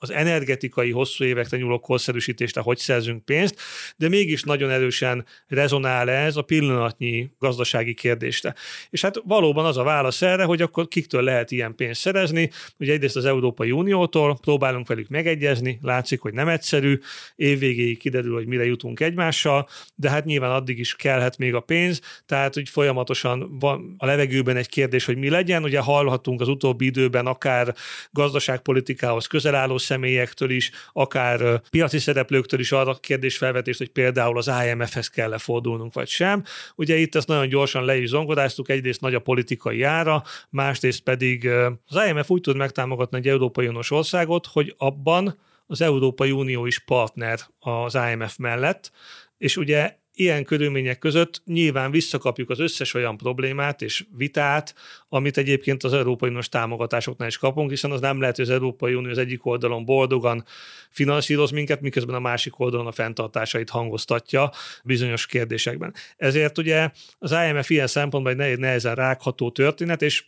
az 0.01 0.11
energetikai 0.11 0.91
hosszú 0.91 1.23
évekre 1.23 1.57
nyúló 1.57 1.79
korszerűsítésre 1.79 2.61
hogy 2.61 2.77
szerzünk 2.77 3.25
pénzt, 3.25 3.55
de 3.97 4.09
mégis 4.09 4.43
nagyon 4.43 4.69
erősen 4.69 5.25
rezonál 5.47 6.09
ez 6.09 6.35
a 6.35 6.41
pillanatnyi 6.41 7.29
gazdasági 7.39 7.93
kérdésre. 7.93 8.55
És 8.89 9.01
hát 9.01 9.21
valóban 9.25 9.65
az 9.65 9.77
a 9.77 9.83
válasz 9.83 10.21
erre, 10.21 10.43
hogy 10.43 10.61
akkor 10.61 10.87
kiktől 10.87 11.23
lehet 11.23 11.51
ilyen 11.51 11.75
pénzt 11.75 12.01
szerezni. 12.01 12.49
Ugye 12.77 12.93
egyrészt 12.93 13.15
az 13.15 13.25
Európai 13.25 13.71
Uniótól 13.71 14.37
próbálunk 14.41 14.87
velük 14.87 15.07
megegyezni, 15.07 15.79
látszik, 15.81 16.19
hogy 16.19 16.33
nem 16.33 16.47
egyszerű, 16.47 16.99
évvégéig 17.35 17.97
kiderül, 17.97 18.33
hogy 18.33 18.47
mire 18.47 18.65
jutunk 18.65 18.99
egymással, 18.99 19.67
de 19.95 20.09
hát 20.09 20.25
nyilván 20.25 20.51
addig 20.51 20.79
is 20.79 20.95
kellhet 20.95 21.37
még 21.37 21.53
a 21.53 21.59
pénz, 21.59 22.01
tehát 22.25 22.53
hogy 22.53 22.69
folyamatosan 22.69 23.57
van 23.59 23.95
a 23.97 24.05
levegőben 24.05 24.55
egy 24.55 24.69
kérdés, 24.69 25.05
hogy 25.05 25.17
mi 25.17 25.29
legyen. 25.29 25.63
Ugye 25.63 25.79
hallhatunk 25.79 26.41
az 26.41 26.47
utóbbi 26.47 26.85
időben 26.85 27.25
akár 27.25 27.75
gazdaságpolitikához 28.11 29.27
közel 29.27 29.55
álló 29.55 29.77
személyektől 29.89 30.49
is, 30.49 30.71
akár 30.93 31.61
piaci 31.69 31.99
szereplőktől 31.99 32.59
is 32.59 32.71
arra 32.71 32.95
kérdésfelvetést, 32.95 33.77
hogy 33.77 33.89
például 33.89 34.37
az 34.37 34.51
IMF-hez 34.65 35.07
kell 35.07 35.37
fordulnunk, 35.37 35.93
vagy 35.93 36.07
sem. 36.07 36.43
Ugye 36.75 36.95
itt 36.95 37.15
ezt 37.15 37.27
nagyon 37.27 37.47
gyorsan 37.47 37.85
le 37.85 37.97
is 37.97 38.09
zongoráztuk, 38.09 38.69
egyrészt 38.69 39.01
nagy 39.01 39.15
a 39.15 39.19
politikai 39.19 39.83
ára, 39.83 40.23
másrészt 40.49 41.01
pedig 41.01 41.47
az 41.87 42.07
IMF 42.07 42.29
úgy 42.29 42.41
tud 42.41 42.55
megtámogatni 42.55 43.17
egy 43.17 43.27
Európai 43.27 43.67
Uniós 43.67 43.91
országot, 43.91 44.45
hogy 44.45 44.75
abban 44.77 45.39
az 45.67 45.81
Európai 45.81 46.31
Unió 46.31 46.65
is 46.65 46.79
partner 46.79 47.39
az 47.59 47.97
IMF 48.11 48.37
mellett, 48.37 48.91
és 49.37 49.57
ugye 49.57 49.97
ilyen 50.19 50.43
körülmények 50.43 50.97
között 50.97 51.41
nyilván 51.45 51.91
visszakapjuk 51.91 52.49
az 52.49 52.59
összes 52.59 52.93
olyan 52.93 53.17
problémát 53.17 53.81
és 53.81 54.05
vitát, 54.17 54.75
amit 55.09 55.37
egyébként 55.37 55.83
az 55.83 55.93
Európai 55.93 56.29
Uniós 56.29 56.49
támogatásoknál 56.49 57.27
is 57.27 57.37
kapunk, 57.37 57.69
hiszen 57.69 57.91
az 57.91 57.99
nem 57.99 58.19
lehet, 58.19 58.35
hogy 58.35 58.45
az 58.45 58.51
Európai 58.51 58.93
Unió 58.93 59.09
az 59.09 59.17
egyik 59.17 59.45
oldalon 59.45 59.85
boldogan 59.85 60.45
finanszíroz 60.89 61.51
minket, 61.51 61.81
miközben 61.81 62.15
a 62.15 62.19
másik 62.19 62.59
oldalon 62.59 62.87
a 62.87 62.91
fenntartásait 62.91 63.69
hangoztatja 63.69 64.51
bizonyos 64.83 65.25
kérdésekben. 65.25 65.93
Ezért 66.17 66.57
ugye 66.57 66.89
az 67.19 67.31
IMF 67.31 67.69
ilyen 67.69 67.87
szempontból 67.87 68.41
egy 68.41 68.59
nehezen 68.59 68.95
rágható 68.95 69.51
történet, 69.51 70.01
és 70.01 70.23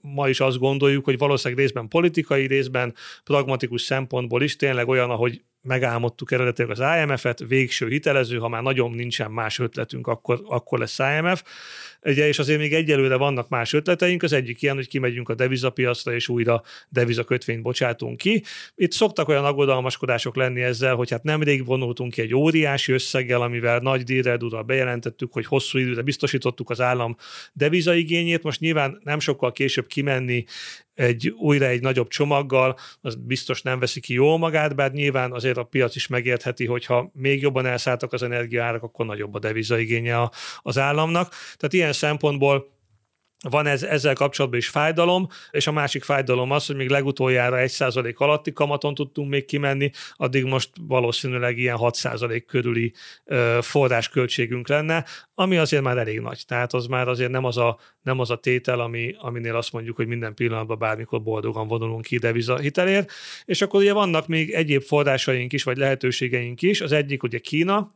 ma 0.00 0.28
is 0.28 0.40
azt 0.40 0.58
gondoljuk, 0.58 1.04
hogy 1.04 1.18
valószínűleg 1.18 1.64
részben 1.64 1.88
politikai, 1.88 2.46
részben 2.46 2.94
pragmatikus 3.24 3.82
szempontból 3.82 4.42
is 4.42 4.56
tényleg 4.56 4.88
olyan, 4.88 5.10
ahogy 5.10 5.42
megálmodtuk 5.66 6.32
eredetileg 6.32 6.70
az 6.70 7.00
IMF-et, 7.00 7.38
végső 7.48 7.88
hitelező, 7.88 8.38
ha 8.38 8.48
már 8.48 8.62
nagyon 8.62 8.90
nincsen 8.90 9.30
más 9.30 9.58
ötletünk, 9.58 10.06
akkor, 10.06 10.40
akkor 10.44 10.78
lesz 10.78 10.98
IMF. 10.98 11.42
Ugye, 12.02 12.26
és 12.26 12.38
azért 12.38 12.58
még 12.58 12.74
egyelőre 12.74 13.16
vannak 13.16 13.48
más 13.48 13.72
ötleteink, 13.72 14.22
az 14.22 14.32
egyik 14.32 14.62
ilyen, 14.62 14.74
hogy 14.74 14.88
kimegyünk 14.88 15.28
a 15.28 15.34
devizapiacra, 15.34 16.14
és 16.14 16.28
újra 16.28 16.62
devizakötvényt 16.88 17.62
bocsátunk 17.62 18.16
ki. 18.16 18.42
Itt 18.74 18.92
szoktak 18.92 19.28
olyan 19.28 19.44
aggodalmaskodások 19.44 20.36
lenni 20.36 20.62
ezzel, 20.62 20.94
hogy 20.94 21.10
hát 21.10 21.22
nemrég 21.22 21.64
vonultunk 21.64 22.12
ki 22.12 22.20
egy 22.20 22.34
óriási 22.34 22.92
összeggel, 22.92 23.42
amivel 23.42 23.78
nagy 23.78 24.02
díredúrral 24.02 24.62
bejelentettük, 24.62 25.32
hogy 25.32 25.46
hosszú 25.46 25.78
időre 25.78 26.02
biztosítottuk 26.02 26.70
az 26.70 26.80
állam 26.80 27.16
devizaigényét. 27.52 28.42
Most 28.42 28.60
nyilván 28.60 29.00
nem 29.04 29.18
sokkal 29.18 29.52
később 29.52 29.86
kimenni 29.86 30.44
egy 30.96 31.28
újra 31.28 31.66
egy 31.66 31.80
nagyobb 31.80 32.08
csomaggal, 32.08 32.78
az 33.00 33.14
biztos 33.14 33.62
nem 33.62 33.78
veszi 33.78 34.00
ki 34.00 34.12
jól 34.12 34.38
magát, 34.38 34.74
bár 34.74 34.92
nyilván 34.92 35.32
azért 35.32 35.56
a 35.56 35.64
piac 35.64 35.96
is 35.96 36.06
megértheti, 36.06 36.66
hogyha 36.66 37.10
még 37.14 37.42
jobban 37.42 37.66
elszálltak 37.66 38.12
az 38.12 38.22
energiaárak, 38.22 38.82
akkor 38.82 39.06
nagyobb 39.06 39.34
a 39.34 39.38
devizaigénye 39.38 40.30
az 40.62 40.78
államnak. 40.78 41.28
Tehát 41.56 41.72
ilyen 41.72 41.92
szempontból 41.92 42.75
van 43.48 43.66
ez, 43.66 43.82
ezzel 43.82 44.14
kapcsolatban 44.14 44.58
is 44.58 44.68
fájdalom, 44.68 45.28
és 45.50 45.66
a 45.66 45.72
másik 45.72 46.04
fájdalom 46.04 46.50
az, 46.50 46.66
hogy 46.66 46.76
még 46.76 46.88
legutoljára 46.88 47.56
1% 47.60 48.16
alatti 48.16 48.52
kamaton 48.52 48.94
tudtunk 48.94 49.30
még 49.30 49.44
kimenni, 49.44 49.90
addig 50.14 50.44
most 50.44 50.70
valószínűleg 50.80 51.58
ilyen 51.58 51.76
6% 51.80 52.42
körüli 52.46 52.92
ö, 53.24 53.58
forrásköltségünk 53.62 54.68
lenne, 54.68 55.04
ami 55.34 55.56
azért 55.56 55.82
már 55.82 55.98
elég 55.98 56.20
nagy. 56.20 56.42
Tehát 56.46 56.72
az 56.72 56.86
már 56.86 57.08
azért 57.08 57.30
nem 57.30 57.44
az 57.44 57.56
a, 57.56 57.78
nem 58.02 58.20
az 58.20 58.30
a 58.30 58.36
tétel, 58.36 58.80
ami, 58.80 59.14
aminél 59.18 59.56
azt 59.56 59.72
mondjuk, 59.72 59.96
hogy 59.96 60.06
minden 60.06 60.34
pillanatban 60.34 60.78
bármikor 60.78 61.22
boldogan 61.22 61.68
vonulunk 61.68 62.04
ki 62.04 62.18
deviza 62.18 62.56
hitelért. 62.58 63.12
És 63.44 63.62
akkor 63.62 63.80
ugye 63.80 63.92
vannak 63.92 64.26
még 64.26 64.50
egyéb 64.50 64.82
forrásaink 64.82 65.52
is, 65.52 65.62
vagy 65.62 65.76
lehetőségeink 65.76 66.62
is. 66.62 66.80
Az 66.80 66.92
egyik 66.92 67.22
ugye 67.22 67.38
Kína, 67.38 67.94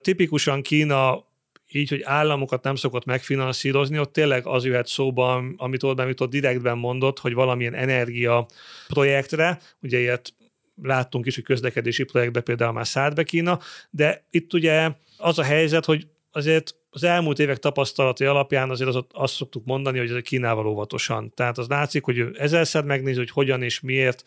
Tipikusan 0.00 0.62
Kína 0.62 1.28
így, 1.72 1.88
hogy 1.88 2.02
államokat 2.02 2.62
nem 2.62 2.74
szokott 2.74 3.04
megfinanszírozni, 3.04 3.98
ott 3.98 4.12
tényleg 4.12 4.46
az 4.46 4.64
jöhet 4.64 4.86
szóba, 4.86 5.44
amit 5.56 5.82
Orbán 5.82 6.06
Viktor 6.06 6.28
direktben 6.28 6.78
mondott, 6.78 7.18
hogy 7.18 7.34
valamilyen 7.34 7.74
energia 7.74 8.46
projektre, 8.88 9.60
ugye 9.82 9.98
ilyet 9.98 10.34
láttunk 10.82 11.26
is, 11.26 11.34
hogy 11.34 11.44
közlekedési 11.44 12.04
projektbe 12.04 12.40
például 12.40 12.72
már 12.72 12.86
szállt 12.86 13.14
be 13.14 13.22
Kína, 13.22 13.58
de 13.90 14.24
itt 14.30 14.52
ugye 14.52 14.90
az 15.16 15.38
a 15.38 15.42
helyzet, 15.42 15.84
hogy 15.84 16.06
azért 16.32 16.74
az 16.92 17.04
elmúlt 17.04 17.38
évek 17.38 17.58
tapasztalati 17.58 18.24
alapján 18.24 18.70
azért 18.70 18.94
az, 18.94 19.04
azt 19.10 19.34
szoktuk 19.34 19.64
mondani, 19.64 19.98
hogy 19.98 20.10
ez 20.10 20.22
Kínával 20.22 20.66
óvatosan. 20.66 21.34
Tehát 21.34 21.58
az 21.58 21.68
látszik, 21.68 22.04
hogy 22.04 22.18
ő 22.18 22.34
ezerszer 22.38 22.84
megnézi, 22.84 23.18
hogy 23.18 23.30
hogyan 23.30 23.62
és 23.62 23.80
miért, 23.80 24.22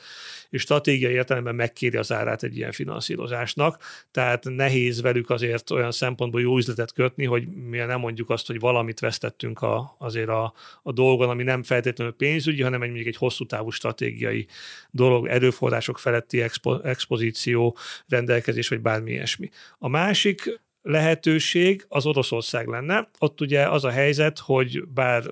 és 0.50 0.62
stratégiai 0.62 1.14
értelemben 1.14 1.56
megkéri 1.56 1.98
az 1.98 2.12
árát 2.12 2.44
egy 2.44 2.58
ilyen 2.58 2.72
finanszírozásnak. 2.72 3.84
Tehát 4.12 4.44
nehéz 4.44 5.02
velük 5.02 5.30
azért 5.30 5.72
olyan 5.72 5.92
szempontból 5.92 6.42
jó 6.42 6.58
üzletet 6.58 6.94
kötni, 6.94 7.26
hogy 7.26 7.48
mi 7.48 7.78
nem 7.78 8.00
mondjuk 8.00 8.30
azt, 8.30 8.48
hogy 8.48 8.60
valamit 8.60 9.00
vesztettünk 9.00 9.62
a, 9.62 9.96
azért 9.98 10.30
a, 10.30 10.54
a 10.84 10.92
dolgon, 10.92 11.30
ami 11.30 11.44
nem 11.44 11.64
feltétlenül 11.64 12.14
pénzügyi, 12.14 12.62
hanem 12.62 12.82
egy, 12.82 12.92
még 12.92 13.08
egy 13.08 13.18
hosszú 13.18 13.46
távú 13.46 13.70
stratégiai 13.70 14.48
dolog, 14.92 15.28
erőforrások 15.28 16.00
feletti 16.00 16.42
expo, 16.42 16.80
expozíció, 16.80 17.78
rendelkezés, 18.08 18.68
vagy 18.68 18.82
bármi 18.82 19.12
ilyesmi. 19.12 19.50
A 19.78 19.88
másik 19.88 20.62
lehetőség 20.84 21.86
az 21.90 22.06
Oroszország 22.06 22.68
lenne. 22.68 23.10
Ott 23.20 23.42
ugye 23.42 23.70
az 23.70 23.84
a 23.84 23.90
helyzet, 23.90 24.40
hogy 24.40 24.88
bár 24.88 25.24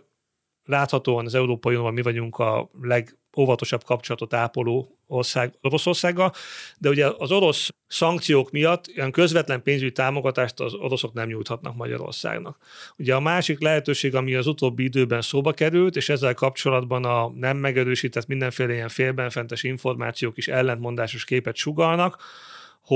láthatóan 0.66 1.26
az 1.26 1.36
Európai 1.36 1.74
Unióban 1.74 1.94
mi 1.94 2.02
vagyunk 2.02 2.38
a 2.38 2.70
legóvatosabb 2.82 3.84
kapcsolatot 3.84 4.34
ápoló 4.34 4.98
ország 5.08 5.54
Oroszországgal, 5.62 6.34
de 6.78 6.90
ugye 6.90 7.08
az 7.18 7.32
orosz 7.32 7.70
szankciók 7.88 8.52
miatt 8.52 8.88
ilyen 8.88 9.12
közvetlen 9.12 9.64
pénzügyi 9.64 9.92
támogatást 9.92 10.60
az 10.60 10.74
oroszok 10.74 11.14
nem 11.14 11.28
nyújthatnak 11.28 11.76
Magyarországnak. 11.76 12.58
Ugye 12.98 13.16
a 13.16 13.20
másik 13.20 13.62
lehetőség, 13.62 14.16
ami 14.16 14.36
az 14.36 14.48
utóbbi 14.48 14.84
időben 14.84 15.22
szóba 15.22 15.52
került, 15.52 15.96
és 15.96 16.10
ezzel 16.10 16.34
kapcsolatban 16.34 17.06
a 17.06 17.30
nem 17.30 17.58
megerősített 17.58 18.28
mindenféle 18.28 18.74
ilyen 18.74 18.90
félbenfentes 18.90 19.64
információk 19.64 20.38
is 20.38 20.48
ellentmondásos 20.48 21.26
képet 21.26 21.56
sugalnak, 21.56 22.18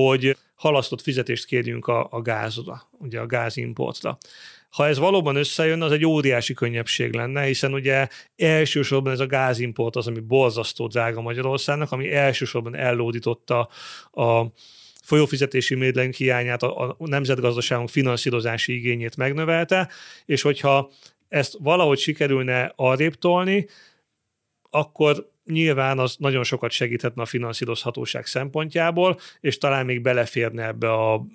hogy 0.01 0.37
halasztott 0.55 1.01
fizetést 1.01 1.45
kérjünk 1.45 1.87
a, 1.87 2.07
a 2.11 2.21
gázra, 2.21 2.89
ugye 2.91 3.19
a 3.19 3.25
gázimportra. 3.25 4.17
Ha 4.69 4.87
ez 4.87 4.97
valóban 4.97 5.35
összejön, 5.35 5.81
az 5.81 5.91
egy 5.91 6.05
óriási 6.05 6.53
könnyebbség 6.53 7.13
lenne, 7.13 7.43
hiszen 7.43 7.73
ugye 7.73 8.07
elsősorban 8.35 9.13
ez 9.13 9.19
a 9.19 9.25
gázimport 9.25 9.95
az, 9.95 10.07
ami 10.07 10.19
borzasztó 10.19 10.87
drága 10.87 11.21
Magyarországnak, 11.21 11.91
ami 11.91 12.11
elsősorban 12.11 12.75
ellódította 12.75 13.69
a 14.11 14.45
folyófizetési 15.03 15.75
mérleg 15.75 16.13
hiányát, 16.13 16.63
a, 16.63 16.89
a 16.89 16.95
nemzetgazdaságunk 16.99 17.89
finanszírozási 17.89 18.75
igényét 18.75 19.17
megnövelte, 19.17 19.89
és 20.25 20.41
hogyha 20.41 20.91
ezt 21.29 21.57
valahogy 21.59 21.99
sikerülne 21.99 22.73
arrébb 22.75 23.15
tolni, 23.15 23.67
akkor 24.69 25.33
nyilván 25.45 25.99
az 25.99 26.15
nagyon 26.19 26.43
sokat 26.43 26.71
segíthetne 26.71 27.21
a 27.21 27.25
finanszírozhatóság 27.25 28.25
szempontjából, 28.25 29.19
és 29.39 29.57
talán 29.57 29.85
még 29.85 30.01
beleférne 30.01 30.65
ebbe 30.65 30.91
a 30.91 31.25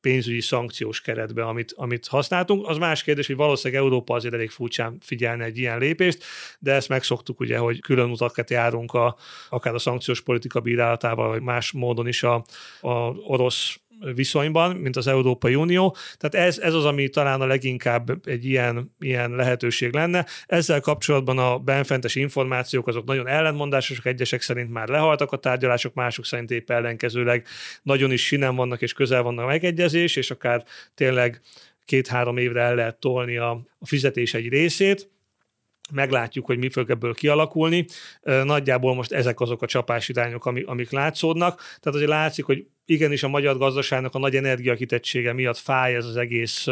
pénzügyi 0.00 0.40
szankciós 0.40 1.00
keretbe, 1.00 1.44
amit, 1.44 1.72
amit 1.76 2.06
használtunk. 2.06 2.68
Az 2.68 2.76
más 2.76 3.02
kérdés, 3.02 3.26
hogy 3.26 3.36
valószínűleg 3.36 3.82
Európa 3.82 4.14
azért 4.14 4.34
elég 4.34 4.50
furcsán 4.50 4.96
figyelne 5.00 5.44
egy 5.44 5.58
ilyen 5.58 5.78
lépést, 5.78 6.24
de 6.58 6.72
ezt 6.72 6.88
megszoktuk 6.88 7.40
ugye, 7.40 7.58
hogy 7.58 7.80
külön 7.80 8.10
utakat 8.10 8.50
járunk 8.50 8.92
a, 8.92 9.16
akár 9.48 9.74
a 9.74 9.78
szankciós 9.78 10.20
politika 10.20 10.60
bírálatával, 10.60 11.28
vagy 11.28 11.42
más 11.42 11.72
módon 11.72 12.06
is 12.06 12.22
a, 12.22 12.44
a 12.80 12.90
orosz 13.08 13.80
viszonyban, 14.14 14.76
mint 14.76 14.96
az 14.96 15.06
Európai 15.06 15.54
Unió. 15.54 15.96
Tehát 16.16 16.48
ez, 16.48 16.58
ez 16.58 16.74
az, 16.74 16.84
ami 16.84 17.08
talán 17.08 17.40
a 17.40 17.46
leginkább 17.46 18.28
egy 18.28 18.44
ilyen, 18.44 18.94
ilyen 18.98 19.30
lehetőség 19.30 19.92
lenne. 19.92 20.26
Ezzel 20.46 20.80
kapcsolatban 20.80 21.38
a 21.38 21.58
benfentes 21.58 22.14
információk 22.14 22.86
azok 22.86 23.04
nagyon 23.04 23.28
ellentmondásosak, 23.28 24.06
egyesek 24.06 24.42
szerint 24.42 24.70
már 24.70 24.88
lehaltak 24.88 25.32
a 25.32 25.36
tárgyalások, 25.36 25.94
mások 25.94 26.24
szerint 26.24 26.50
épp 26.50 26.70
ellenkezőleg 26.70 27.46
nagyon 27.82 28.12
is 28.12 28.26
sinem 28.26 28.54
vannak 28.54 28.82
és 28.82 28.92
közel 28.92 29.22
vannak 29.22 29.46
megegyezés, 29.46 30.16
és 30.16 30.30
akár 30.30 30.64
tényleg 30.94 31.40
két-három 31.84 32.36
évre 32.36 32.60
el 32.60 32.74
lehet 32.74 32.96
tolni 32.96 33.36
a, 33.36 33.50
a 33.78 33.86
fizetés 33.86 34.34
egy 34.34 34.48
részét 34.48 35.08
meglátjuk, 35.92 36.46
hogy 36.46 36.58
mi 36.58 36.70
fog 36.70 36.90
ebből 36.90 37.14
kialakulni. 37.14 37.84
Nagyjából 38.22 38.94
most 38.94 39.12
ezek 39.12 39.40
azok 39.40 39.62
a 39.62 39.66
csapásirányok, 39.66 40.46
amik 40.46 40.90
látszódnak. 40.90 41.56
Tehát 41.56 41.98
azért 41.98 42.08
látszik, 42.08 42.44
hogy 42.44 42.66
igenis 42.84 43.22
a 43.22 43.28
magyar 43.28 43.58
gazdaságnak 43.58 44.14
a 44.14 44.18
nagy 44.18 44.36
energiakitettsége 44.36 45.32
miatt 45.32 45.58
fáj 45.58 45.94
ez 45.94 46.04
az 46.04 46.16
egész 46.16 46.66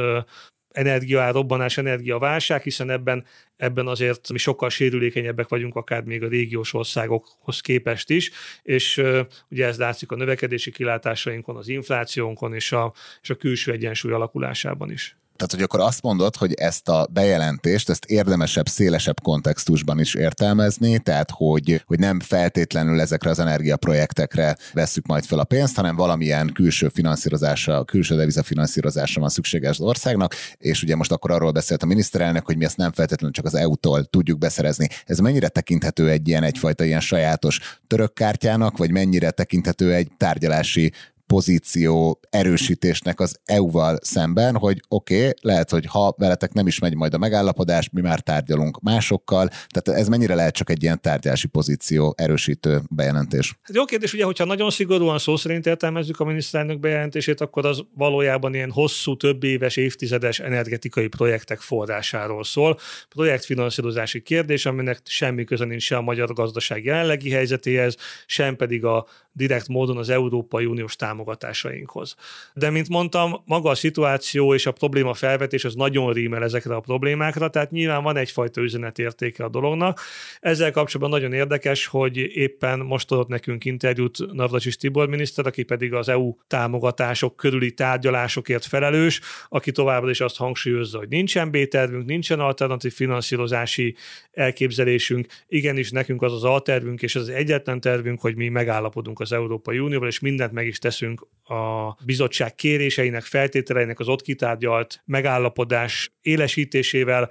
energiaár 0.68 1.32
robbanás, 1.32 1.78
energiaválság, 1.78 2.62
hiszen 2.62 2.90
ebben, 2.90 3.24
ebben 3.56 3.86
azért 3.86 4.32
mi 4.32 4.38
sokkal 4.38 4.70
sérülékenyebbek 4.70 5.48
vagyunk, 5.48 5.74
akár 5.74 6.02
még 6.02 6.22
a 6.22 6.28
régiós 6.28 6.74
országokhoz 6.74 7.60
képest 7.60 8.10
is, 8.10 8.30
és 8.62 9.02
ugye 9.50 9.66
ez 9.66 9.78
látszik 9.78 10.10
a 10.10 10.16
növekedési 10.16 10.70
kilátásainkon, 10.70 11.56
az 11.56 11.68
inflációnkon 11.68 12.54
és 12.54 12.72
a, 12.72 12.92
és 13.22 13.30
a 13.30 13.34
külső 13.36 13.72
egyensúly 13.72 14.12
alakulásában 14.12 14.90
is. 14.90 15.16
Tehát, 15.38 15.52
hogy 15.52 15.62
akkor 15.62 15.80
azt 15.80 16.02
mondod, 16.02 16.36
hogy 16.36 16.54
ezt 16.54 16.88
a 16.88 17.08
bejelentést, 17.12 17.88
ezt 17.88 18.04
érdemesebb, 18.04 18.68
szélesebb 18.68 19.20
kontextusban 19.20 20.00
is 20.00 20.14
értelmezni, 20.14 20.98
tehát, 20.98 21.30
hogy, 21.30 21.82
hogy 21.86 21.98
nem 21.98 22.20
feltétlenül 22.20 23.00
ezekre 23.00 23.30
az 23.30 23.38
energiaprojektekre 23.38 24.56
vesszük 24.72 25.06
majd 25.06 25.24
fel 25.24 25.38
a 25.38 25.44
pénzt, 25.44 25.76
hanem 25.76 25.96
valamilyen 25.96 26.50
külső 26.52 26.88
finanszírozásra, 26.88 27.84
külső 27.84 28.16
devizafinanszírozásra 28.16 29.20
van 29.20 29.30
szükséges 29.30 29.70
az 29.70 29.80
országnak, 29.80 30.34
és 30.56 30.82
ugye 30.82 30.96
most 30.96 31.12
akkor 31.12 31.30
arról 31.30 31.52
beszélt 31.52 31.82
a 31.82 31.86
miniszterelnök, 31.86 32.46
hogy 32.46 32.56
mi 32.56 32.64
ezt 32.64 32.76
nem 32.76 32.92
feltétlenül 32.92 33.34
csak 33.34 33.44
az 33.44 33.54
EU-tól 33.54 34.04
tudjuk 34.04 34.38
beszerezni. 34.38 34.88
Ez 35.04 35.18
mennyire 35.18 35.48
tekinthető 35.48 36.10
egy 36.10 36.28
ilyen 36.28 36.42
egyfajta 36.42 36.84
ilyen 36.84 37.00
sajátos 37.00 37.60
török 37.86 38.14
kártyának, 38.14 38.76
vagy 38.76 38.90
mennyire 38.90 39.30
tekinthető 39.30 39.94
egy 39.94 40.10
tárgyalási 40.16 40.92
pozíció 41.28 42.20
erősítésnek 42.30 43.20
az 43.20 43.40
EU-val 43.44 43.98
szemben, 44.02 44.56
hogy 44.56 44.80
oké, 44.88 45.18
okay, 45.18 45.32
lehet, 45.40 45.70
hogy 45.70 45.86
ha 45.86 46.14
veletek 46.18 46.52
nem 46.52 46.66
is 46.66 46.78
megy 46.78 46.94
majd 46.94 47.14
a 47.14 47.18
megállapodás, 47.18 47.90
mi 47.92 48.00
már 48.00 48.20
tárgyalunk 48.20 48.80
másokkal, 48.80 49.48
tehát 49.48 50.00
ez 50.00 50.08
mennyire 50.08 50.34
lehet 50.34 50.54
csak 50.54 50.70
egy 50.70 50.82
ilyen 50.82 51.00
tárgyalási 51.00 51.46
pozíció 51.46 52.14
erősítő 52.16 52.80
bejelentés? 52.90 53.58
Hát 53.62 53.76
jó 53.76 53.84
kérdés, 53.84 54.12
ugye, 54.12 54.24
hogyha 54.24 54.44
nagyon 54.44 54.70
szigorúan 54.70 55.18
szó 55.18 55.36
szerint 55.36 55.66
értelmezzük 55.66 56.20
a 56.20 56.24
miniszterelnök 56.24 56.80
bejelentését, 56.80 57.40
akkor 57.40 57.66
az 57.66 57.84
valójában 57.94 58.54
ilyen 58.54 58.70
hosszú, 58.70 59.16
több 59.16 59.44
éves, 59.44 59.76
évtizedes 59.76 60.40
energetikai 60.40 61.06
projektek 61.06 61.60
forrásáról 61.60 62.44
szól. 62.44 62.78
Projektfinanszírozási 63.08 64.22
kérdés, 64.22 64.66
aminek 64.66 65.00
semmi 65.04 65.44
köze 65.44 65.64
nincs 65.64 65.82
se 65.82 65.96
a 65.96 66.02
magyar 66.02 66.32
gazdaság 66.32 66.84
jelenlegi 66.84 67.30
helyzetéhez, 67.30 67.96
sem 68.26 68.56
pedig 68.56 68.84
a 68.84 69.06
direkt 69.32 69.68
módon 69.68 69.96
az 69.96 70.08
Európai 70.08 70.64
Uniós 70.64 70.96
támogatásainkhoz. 71.18 72.14
De 72.54 72.70
mint 72.70 72.88
mondtam, 72.88 73.42
maga 73.44 73.70
a 73.70 73.74
szituáció 73.74 74.54
és 74.54 74.66
a 74.66 74.72
probléma 74.72 75.14
felvetés 75.14 75.64
az 75.64 75.74
nagyon 75.74 76.12
rímel 76.12 76.42
ezekre 76.42 76.74
a 76.74 76.80
problémákra, 76.80 77.48
tehát 77.48 77.70
nyilván 77.70 78.02
van 78.02 78.16
egyfajta 78.16 78.60
üzenetértéke 78.60 79.44
a 79.44 79.48
dolognak. 79.48 80.00
Ezzel 80.40 80.70
kapcsolatban 80.70 81.20
nagyon 81.20 81.32
érdekes, 81.38 81.86
hogy 81.86 82.16
éppen 82.16 82.78
most 82.78 83.12
adott 83.12 83.28
nekünk 83.28 83.64
interjút 83.64 84.32
Navracsis 84.32 84.76
Tibor 84.76 85.08
miniszter, 85.08 85.46
aki 85.46 85.62
pedig 85.62 85.94
az 85.94 86.08
EU 86.08 86.34
támogatások 86.46 87.36
körüli 87.36 87.72
tárgyalásokért 87.72 88.64
felelős, 88.64 89.20
aki 89.48 89.72
továbbra 89.72 90.10
is 90.10 90.20
azt 90.20 90.36
hangsúlyozza, 90.36 90.98
hogy 90.98 91.08
nincsen 91.08 91.50
B-tervünk, 91.50 92.06
nincsen 92.06 92.40
alternatív 92.40 92.92
finanszírozási 92.92 93.94
elképzelésünk, 94.32 95.26
igenis 95.48 95.90
nekünk 95.90 96.22
az 96.22 96.32
az 96.32 96.44
A 96.44 96.60
tervünk, 96.60 97.02
és 97.02 97.14
az 97.14 97.28
egyetlen 97.28 97.80
tervünk, 97.80 98.20
hogy 98.20 98.36
mi 98.36 98.48
megállapodunk 98.48 99.20
az 99.20 99.32
Európai 99.32 99.78
Unióval, 99.78 100.08
és 100.08 100.20
mindent 100.20 100.52
meg 100.52 100.66
is 100.66 100.78
teszünk 100.78 101.07
a 101.44 101.96
bizottság 102.04 102.54
kéréseinek, 102.54 103.22
feltételeinek 103.22 103.98
az 103.98 104.08
ott 104.08 104.22
kitárgyalt 104.22 105.02
megállapodás 105.04 106.12
élesítésével, 106.20 107.30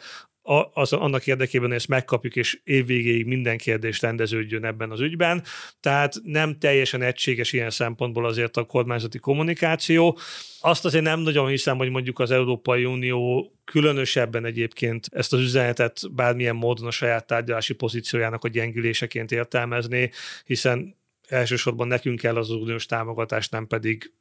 az, 0.74 0.94
annak 0.94 1.28
érdekében, 1.28 1.68
hogy 1.68 1.78
ezt 1.78 1.88
megkapjuk, 1.88 2.36
és 2.36 2.60
évvégéig 2.64 3.26
minden 3.26 3.58
kérdés 3.58 4.02
rendeződjön 4.02 4.66
ebben 4.66 4.92
az 4.92 5.00
ügyben. 5.00 5.44
Tehát 5.80 6.16
nem 6.24 6.60
teljesen 6.60 7.02
egységes 7.02 7.54
ilyen 7.54 7.70
szempontból 7.70 8.26
azért 8.26 8.58
a 8.58 8.64
kormányzati 8.64 9.20
kommunikáció. 9.20 10.18
Azt 10.60 10.86
azért 10.86 11.04
nem 11.04 11.20
nagyon 11.20 11.48
hiszem, 11.48 11.78
hogy 11.78 11.90
mondjuk 11.90 12.20
az 12.20 12.32
Európai 12.32 12.86
Unió 12.86 13.52
különösebben 13.66 14.46
egyébként 14.46 15.08
ezt 15.12 15.34
az 15.34 15.40
üzenetet 15.40 16.02
bármilyen 16.12 16.56
módon 16.56 16.88
a 16.88 16.92
saját 16.92 17.28
tárgyalási 17.28 17.74
pozíciójának 17.74 18.44
a 18.44 18.48
gyengüléseként 18.48 19.32
értelmezné, 19.32 20.10
hiszen 20.46 20.97
elsősorban 21.28 21.88
nekünk 21.88 22.20
kell 22.20 22.36
az 22.36 22.50
uniós 22.50 22.86
támogatás, 22.86 23.50
nem 23.50 23.68
pedig 23.68 24.12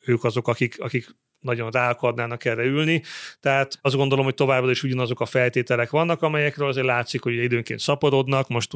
ők 0.00 0.24
azok, 0.24 0.48
akik, 0.48 0.80
akik 0.80 1.16
nagyon 1.40 1.70
rá 1.70 1.90
akarnának 1.90 2.44
erre 2.44 2.64
ülni. 2.64 3.02
Tehát 3.40 3.78
azt 3.82 3.94
gondolom, 3.94 4.24
hogy 4.24 4.34
továbbra 4.34 4.70
is 4.70 4.82
ugyanazok 4.82 5.20
a 5.20 5.26
feltételek 5.26 5.90
vannak, 5.90 6.22
amelyekről 6.22 6.68
azért 6.68 6.86
látszik, 6.86 7.22
hogy 7.22 7.34
időnként 7.34 7.80
szaporodnak, 7.80 8.48
most 8.48 8.70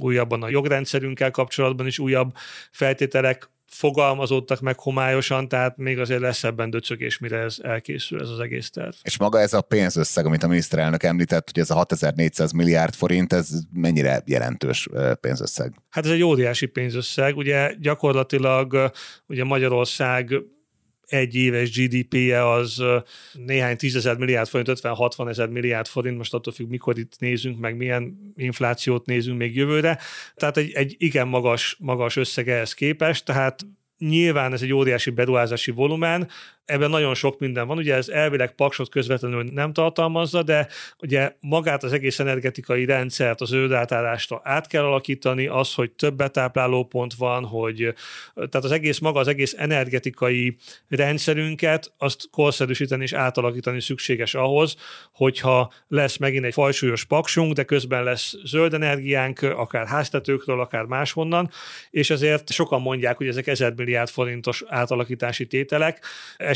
újabban 0.00 0.42
a 0.42 0.48
jogrendszerünkkel 0.48 1.30
kapcsolatban 1.30 1.86
is 1.86 1.98
újabb 1.98 2.32
feltételek 2.70 3.50
fogalmazódtak 3.68 4.60
meg 4.60 4.78
homályosan, 4.78 5.48
tehát 5.48 5.76
még 5.76 5.98
azért 5.98 6.20
lesz 6.20 6.44
ebben 6.44 6.70
döcögés, 6.70 7.18
mire 7.18 7.38
ez 7.38 7.56
elkészül, 7.62 8.20
ez 8.20 8.28
az 8.28 8.38
egész 8.38 8.70
terv. 8.70 8.94
És 9.02 9.18
maga 9.18 9.40
ez 9.40 9.52
a 9.52 9.60
pénzösszeg, 9.60 10.26
amit 10.26 10.42
a 10.42 10.48
miniszterelnök 10.48 11.02
említett, 11.02 11.50
hogy 11.52 11.62
ez 11.62 11.70
a 11.70 11.74
6400 11.74 12.52
milliárd 12.52 12.94
forint, 12.94 13.32
ez 13.32 13.48
mennyire 13.72 14.22
jelentős 14.26 14.88
pénzösszeg? 15.20 15.74
Hát 15.90 16.04
ez 16.04 16.10
egy 16.10 16.22
óriási 16.22 16.66
pénzösszeg, 16.66 17.36
ugye 17.36 17.72
gyakorlatilag 17.80 18.92
ugye 19.26 19.44
Magyarország 19.44 20.34
egy 21.08 21.34
éves 21.34 21.70
GDP-je 21.70 22.50
az 22.50 22.82
néhány 23.32 23.76
tízezer 23.76 24.16
milliárd 24.16 24.48
forint, 24.48 24.80
50-60 24.82 25.28
ezer 25.28 25.48
milliárd 25.48 25.86
forint, 25.86 26.16
most 26.16 26.34
attól 26.34 26.52
függ, 26.52 26.68
mikor 26.68 26.98
itt 26.98 27.14
nézünk, 27.18 27.58
meg 27.58 27.76
milyen 27.76 28.32
inflációt 28.36 29.06
nézünk 29.06 29.38
még 29.38 29.56
jövőre. 29.56 29.98
Tehát 30.34 30.56
egy, 30.56 30.72
egy 30.72 30.94
igen 30.98 31.28
magas, 31.28 31.76
magas 31.78 32.16
összeg 32.16 32.48
ehhez 32.48 32.74
képest, 32.74 33.24
tehát 33.24 33.66
nyilván 33.98 34.52
ez 34.52 34.62
egy 34.62 34.72
óriási 34.72 35.10
beruházási 35.10 35.70
volumen, 35.70 36.28
ebben 36.68 36.90
nagyon 36.90 37.14
sok 37.14 37.38
minden 37.38 37.66
van, 37.66 37.78
ugye 37.78 37.94
ez 37.94 38.08
elvileg 38.08 38.54
paksot 38.54 38.88
közvetlenül 38.88 39.42
nem 39.42 39.72
tartalmazza, 39.72 40.42
de 40.42 40.68
ugye 40.98 41.32
magát 41.40 41.82
az 41.82 41.92
egész 41.92 42.18
energetikai 42.18 42.84
rendszert, 42.84 43.40
az 43.40 43.52
ődátállásra 43.52 44.40
át 44.44 44.66
kell 44.66 44.84
alakítani, 44.84 45.46
az, 45.46 45.74
hogy 45.74 45.90
több 45.90 46.14
betáplálópont 46.14 47.14
van, 47.14 47.44
hogy 47.44 47.94
tehát 48.34 48.64
az 48.64 48.70
egész 48.70 48.98
maga, 48.98 49.18
az 49.20 49.28
egész 49.28 49.54
energetikai 49.58 50.56
rendszerünket, 50.88 51.92
azt 51.98 52.28
korszerűsíteni 52.30 53.02
és 53.02 53.12
átalakítani 53.12 53.80
szükséges 53.80 54.34
ahhoz, 54.34 54.76
hogyha 55.12 55.72
lesz 55.88 56.16
megint 56.16 56.44
egy 56.44 56.52
fajsúlyos 56.52 57.04
paksunk, 57.04 57.52
de 57.52 57.64
közben 57.64 58.04
lesz 58.04 58.34
zöld 58.44 58.74
energiánk, 58.74 59.42
akár 59.42 59.86
háztetőkről, 59.86 60.60
akár 60.60 60.84
máshonnan, 60.84 61.50
és 61.90 62.10
ezért 62.10 62.50
sokan 62.50 62.80
mondják, 62.80 63.16
hogy 63.16 63.28
ezek 63.28 63.46
1000 63.46 63.72
milliárd 63.76 64.08
forintos 64.08 64.62
átalakítási 64.66 65.46
tételek, 65.46 66.04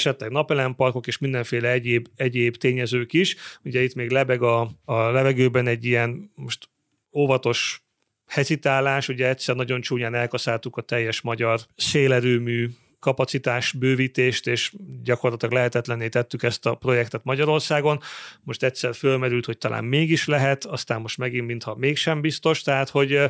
esetleg 0.07 0.31
napelemparkok 0.31 1.07
és 1.07 1.19
mindenféle 1.19 1.71
egyéb, 1.71 2.09
egyéb 2.17 2.57
tényezők 2.57 3.13
is. 3.13 3.37
Ugye 3.65 3.83
itt 3.83 3.95
még 3.95 4.11
lebeg 4.11 4.43
a, 4.43 4.71
a 4.85 4.95
levegőben 4.95 5.67
egy 5.67 5.85
ilyen 5.85 6.31
most 6.35 6.69
óvatos 7.13 7.83
hezitálás, 8.27 9.09
ugye 9.09 9.29
egyszer 9.29 9.57
nagyon 9.57 9.81
csúnyán 9.81 10.15
elkaszáltuk 10.15 10.77
a 10.77 10.83
teljes 10.83 11.21
magyar 11.21 11.61
szélerőmű 11.77 12.69
kapacitás 13.03 13.73
bővítést, 13.73 14.47
és 14.47 14.73
gyakorlatilag 15.03 15.55
lehetetlenné 15.55 16.09
tettük 16.09 16.43
ezt 16.43 16.67
a 16.67 16.75
projektet 16.75 17.25
Magyarországon. 17.25 18.01
Most 18.43 18.63
egyszer 18.63 18.95
fölmerült, 18.95 19.45
hogy 19.45 19.59
talán 19.59 19.85
mégis 19.85 20.27
lehet, 20.27 20.65
aztán 20.65 21.01
most 21.01 21.19
megint 21.19 21.47
mintha 21.47 21.75
mégsem 21.75 22.21
biztos, 22.21 22.63
tehát 22.63 22.89
hogy 22.89 23.21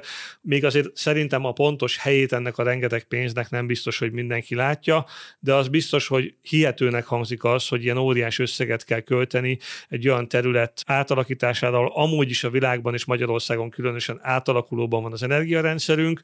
még 0.41 0.65
azért 0.65 0.97
szerintem 0.97 1.45
a 1.45 1.53
pontos 1.53 1.99
helyét 1.99 2.33
ennek 2.33 2.59
a 2.59 2.63
rengeteg 2.63 3.03
pénznek 3.05 3.51
nem 3.51 3.67
biztos, 3.67 3.99
hogy 3.99 4.13
mindenki 4.13 4.55
látja, 4.55 5.07
de 5.39 5.55
az 5.55 5.69
biztos, 5.69 6.07
hogy 6.07 6.35
hihetőnek 6.43 7.05
hangzik 7.05 7.45
az, 7.45 7.69
hogy 7.69 7.83
ilyen 7.83 7.97
óriás 7.97 8.39
összeget 8.39 8.85
kell 8.85 9.01
költeni 9.01 9.59
egy 9.89 10.09
olyan 10.09 10.29
terület 10.29 10.83
átalakítására, 10.87 11.95
amúgy 11.95 12.31
is 12.31 12.45
a 12.45 12.51
világban 12.51 12.95
és 12.95 13.05
Magyarországon 13.05 13.71
különösen 13.71 14.19
átalakulóban 14.23 15.03
van 15.03 15.13
az 15.13 15.23
energiarendszerünk, 15.23 16.21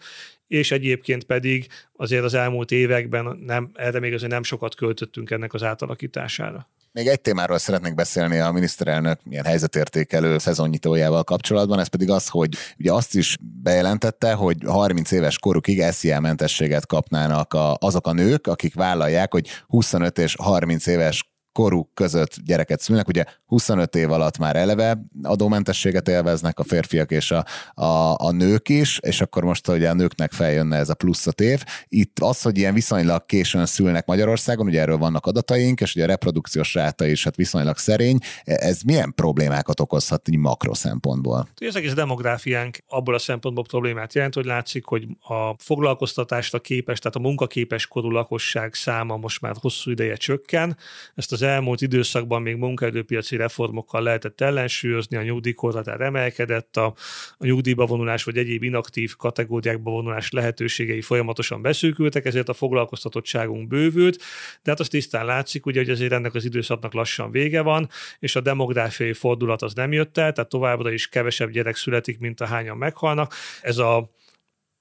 és 0.49 0.71
egyébként 0.71 1.25
pedig 1.25 1.67
azért 1.97 2.25
az 2.25 2.35
elmúlt 2.35 2.71
években 2.71 3.39
nem, 3.47 3.71
erre 3.75 4.01
még 4.01 4.15
azért 4.15 4.31
nem 4.33 4.43
sokat 4.43 4.75
költöttünk 4.75 5.31
ennek 5.31 5.55
az 5.55 5.63
átalakítására. 5.63 6.67
Még 6.93 7.07
egy 7.07 7.21
témáról 7.21 7.59
szeretnék 7.59 7.95
beszélni 7.95 8.39
a 8.39 8.53
miniszterelnök 8.53 9.21
milyen 9.25 9.45
helyzetértékelő 9.45 10.39
szezonnyitójával 10.39 11.25
kapcsolatban, 11.25 11.79
ez 11.79 11.87
pedig 11.87 12.11
az, 12.11 12.29
hogy 12.29 12.55
ugye 12.79 12.93
azt 12.93 13.15
is 13.15 13.37
bejelentette, 13.63 14.33
hogy 14.33 14.57
30 14.67 15.11
éves 15.11 15.39
korukig 15.39 15.83
SZIA 15.83 16.21
mentességet 16.21 16.87
kapnának 16.87 17.55
a, 17.55 17.77
azok 17.81 18.07
a 18.07 18.13
nők, 18.13 18.47
akik 18.47 18.75
vállalják, 18.75 19.33
hogy 19.33 19.49
25 19.67 20.19
és 20.19 20.35
30 20.39 20.87
éves 20.87 21.25
koruk 21.59 21.95
között 21.95 22.37
gyereket 22.45 22.81
szülnek. 22.81 23.09
Ugye 23.09 23.25
25 23.47 23.95
év 23.95 24.11
alatt 24.11 24.39
már 24.39 24.57
eleve 24.57 24.99
adómentességet 25.23 26.09
élveznek 26.09 26.59
a 26.59 26.65
férfiak 26.65 27.11
és 27.11 27.31
a, 27.31 27.45
a, 27.75 28.15
a 28.19 28.31
nők 28.31 28.69
is, 28.69 28.99
és 28.99 29.21
akkor 29.21 29.45
most, 29.45 29.67
hogy 29.67 29.85
a 29.85 29.95
nőknek 29.95 30.33
feljönne 30.33 30.77
ez 30.77 30.89
a 30.89 30.95
plusz 30.95 31.27
év. 31.37 31.65
Itt 31.89 32.19
az, 32.19 32.43
hogy 32.43 32.59
ilyen 32.59 32.75
viszonylag 32.75 33.27
későn 33.27 33.67
szülnek 33.67 34.07
Magyarországon, 34.07 34.67
ugye 34.67 34.81
erről 34.81 34.97
vannak 34.97 35.27
adataink, 35.27 35.81
és 35.81 35.95
ugye 35.95 36.05
a 36.05 36.07
reprodukciós 36.07 36.75
ráta 36.75 37.07
is 37.07 37.25
hát 37.25 37.37
viszonylag 37.37 37.77
szerény. 37.77 38.19
Ez 38.45 38.83
milyen 38.83 39.13
problémákat 39.15 39.81
okozhat 39.81 40.29
így 40.29 40.39
makro 40.39 40.75
szempontból? 40.75 41.49
Az 41.69 41.77
egész 41.77 41.93
demográfiánk 41.93 42.79
abból 42.89 43.15
a 43.15 43.19
szempontból 43.19 43.65
problémát 43.65 44.15
jelent, 44.15 44.35
hogy 44.35 44.45
látszik, 44.45 44.85
hogy 44.85 45.07
a 45.21 45.55
foglalkoztatásra 45.59 46.59
képes, 46.59 46.99
tehát 46.99 47.17
a 47.17 47.21
munkaképes 47.21 47.87
korú 47.87 48.11
lakosság 48.11 48.75
száma 48.75 49.17
most 49.17 49.41
már 49.41 49.55
hosszú 49.61 49.91
ideje 49.91 50.17
csökken. 50.17 50.77
Ezt 51.15 51.33
az 51.33 51.47
elmúlt 51.49 51.81
időszakban 51.81 52.43
még 52.43 52.57
munkaerőpiaci 52.57 53.37
reformokkal 53.37 54.03
lehetett 54.03 54.41
ellensúlyozni, 54.41 55.17
a 55.17 55.23
nyugdíjkorhatár 55.23 56.01
emelkedett, 56.01 56.77
a, 56.77 56.95
a 57.37 57.47
nyugdíjba 57.47 57.87
vonulás 57.87 58.25
vagy 58.25 58.37
egyéb 58.37 58.63
inaktív 58.63 59.17
kategóriákba 59.17 59.91
vonulás 59.91 60.31
lehetőségei 60.31 61.01
folyamatosan 61.01 61.63
beszűkültek, 61.63 62.25
ezért 62.25 62.49
a 62.49 62.53
foglalkoztatottságunk 62.53 63.69
bővült, 63.69 64.17
de 64.63 64.71
hát 64.71 64.81
az 64.81 64.89
tisztán 64.89 65.25
látszik, 65.25 65.67
ugye, 65.67 65.81
hogy 65.81 65.91
azért 65.91 66.13
ennek 66.13 66.35
az 66.35 66.45
időszaknak 66.45 66.93
lassan 66.93 67.31
vége 67.31 67.61
van, 67.61 67.89
és 68.19 68.37
a 68.37 68.41
demográfiai 68.41 69.13
fordulat 69.13 69.63
az 69.63 69.75
nem 69.75 69.93
jött 69.93 70.19
el, 70.19 70.33
tehát 70.33 70.51
továbbra 70.51 70.91
is 70.91 71.09
kevesebb 71.09 71.51
gyerek 71.51 71.77
születik, 71.77 72.19
mint 72.19 72.41
a 72.41 72.47
hányan 72.47 72.77
meghalnak. 72.77 73.35
Ez 73.61 73.79
a 73.79 74.17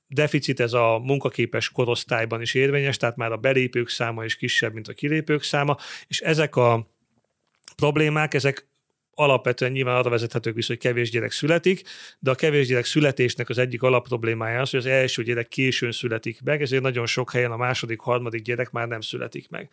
deficit 0.07 0.59
ez 0.59 0.73
a 0.73 0.99
munkaképes 1.03 1.69
korosztályban 1.69 2.41
is 2.41 2.53
érvényes, 2.53 2.97
tehát 2.97 3.15
már 3.15 3.31
a 3.31 3.37
belépők 3.37 3.89
száma 3.89 4.25
is 4.25 4.35
kisebb, 4.35 4.73
mint 4.73 4.87
a 4.87 4.93
kilépők 4.93 5.43
száma, 5.43 5.77
és 6.07 6.19
ezek 6.19 6.55
a 6.55 6.87
problémák, 7.75 8.33
ezek 8.33 8.67
alapvetően 9.19 9.71
nyilván 9.71 9.95
arra 9.95 10.09
vezethetők 10.09 10.55
vissza, 10.55 10.67
hogy 10.67 10.77
kevés 10.81 11.09
gyerek 11.09 11.31
születik, 11.31 11.81
de 12.19 12.31
a 12.31 12.35
kevés 12.35 12.67
gyerek 12.67 12.85
születésnek 12.85 13.49
az 13.49 13.57
egyik 13.57 13.81
alapproblémája 13.81 14.61
az, 14.61 14.69
hogy 14.69 14.79
az 14.79 14.85
első 14.85 15.23
gyerek 15.23 15.47
későn 15.47 15.91
születik 15.91 16.41
meg, 16.43 16.61
ezért 16.61 16.81
nagyon 16.81 17.05
sok 17.05 17.31
helyen 17.31 17.51
a 17.51 17.57
második, 17.57 17.99
harmadik 17.99 18.41
gyerek 18.41 18.71
már 18.71 18.87
nem 18.87 19.01
születik 19.01 19.49
meg. 19.49 19.69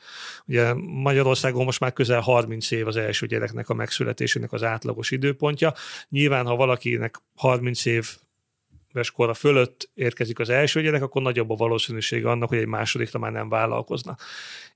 Ugye 0.47 0.73
Magyarországon 0.75 1.65
most 1.65 1.81
már 1.81 1.93
közel 1.93 2.21
30 2.21 2.71
év 2.71 2.87
az 2.87 2.97
első 2.97 3.27
gyereknek 3.27 3.69
a 3.69 3.75
megszületésének 3.75 4.53
az 4.53 4.63
átlagos 4.63 5.11
időpontja. 5.11 5.75
Nyilván, 6.09 6.47
ha 6.47 6.57
valakinek 6.57 7.23
30 7.35 7.85
év 7.85 8.17
éves 8.95 9.11
kora 9.11 9.35
fölött 9.35 9.91
érkezik 9.95 10.39
az 10.39 10.49
első 10.49 10.83
gyerek, 10.83 11.03
akkor 11.03 11.23
nagyobb 11.23 11.51
a 11.51 11.55
valószínűség 11.55 12.27
annak, 12.27 12.49
hogy 12.49 12.59
egy 12.59 12.67
másodikra 12.67 13.19
már 13.19 13.33
nem 13.33 13.49
vállalkozna. 13.49 14.17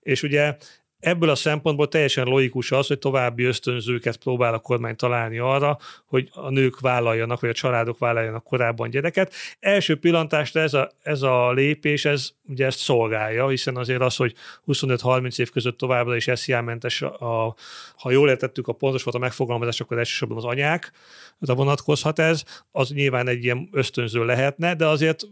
És 0.00 0.22
ugye 0.22 0.56
Ebből 1.00 1.28
a 1.28 1.34
szempontból 1.34 1.88
teljesen 1.88 2.26
logikus 2.26 2.72
az, 2.72 2.86
hogy 2.86 2.98
további 2.98 3.44
ösztönzőket 3.44 4.16
próbál 4.16 4.54
a 4.54 4.58
kormány 4.58 4.96
találni 4.96 5.38
arra, 5.38 5.78
hogy 6.06 6.28
a 6.32 6.50
nők 6.50 6.80
vállaljanak, 6.80 7.40
vagy 7.40 7.50
a 7.50 7.52
családok 7.52 7.98
vállaljanak 7.98 8.44
korábban 8.44 8.90
gyereket. 8.90 9.32
Első 9.60 9.98
pillantásra 9.98 10.60
ez 10.60 10.74
a, 10.74 10.90
ez 11.02 11.22
a 11.22 11.52
lépés, 11.52 12.04
ez 12.04 12.30
ugye 12.48 12.66
ezt 12.66 12.78
szolgálja, 12.78 13.48
hiszen 13.48 13.76
azért 13.76 14.00
az, 14.00 14.16
hogy 14.16 14.34
25-30 14.66 15.38
év 15.38 15.50
között 15.50 15.78
továbbra 15.78 16.16
is 16.16 16.30
SZIA-mentes, 16.34 17.02
a, 17.02 17.54
ha 17.96 18.10
jól 18.10 18.28
értettük 18.28 18.68
a 18.68 18.72
pontos 18.72 19.02
volt 19.02 19.16
a 19.16 19.20
megfogalmazás, 19.20 19.80
akkor 19.80 19.98
elsősorban 19.98 20.36
az 20.36 20.44
anyák, 20.44 20.92
vonatkozhat 21.38 22.18
ez, 22.18 22.44
az 22.70 22.90
nyilván 22.90 23.28
egy 23.28 23.44
ilyen 23.44 23.68
ösztönző 23.72 24.24
lehetne, 24.24 24.74
de 24.74 24.86
azért 24.86 25.22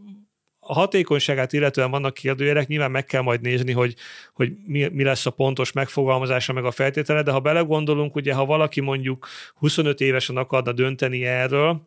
a 0.66 0.72
hatékonyságát 0.72 1.52
illetően 1.52 1.90
vannak 1.90 2.14
kérdőjelek, 2.14 2.66
nyilván 2.66 2.90
meg 2.90 3.04
kell 3.04 3.22
majd 3.22 3.40
nézni, 3.40 3.72
hogy, 3.72 3.94
hogy 4.32 4.52
mi, 4.66 4.88
mi 4.88 5.02
lesz 5.02 5.26
a 5.26 5.30
pontos 5.30 5.72
megfogalmazása, 5.72 6.52
meg 6.52 6.64
a 6.64 6.70
feltétele, 6.70 7.22
de 7.22 7.30
ha 7.30 7.40
belegondolunk, 7.40 8.14
ugye 8.14 8.34
ha 8.34 8.44
valaki 8.44 8.80
mondjuk 8.80 9.28
25 9.54 10.00
évesen 10.00 10.36
akarna 10.36 10.72
dönteni 10.72 11.24
erről, 11.24 11.86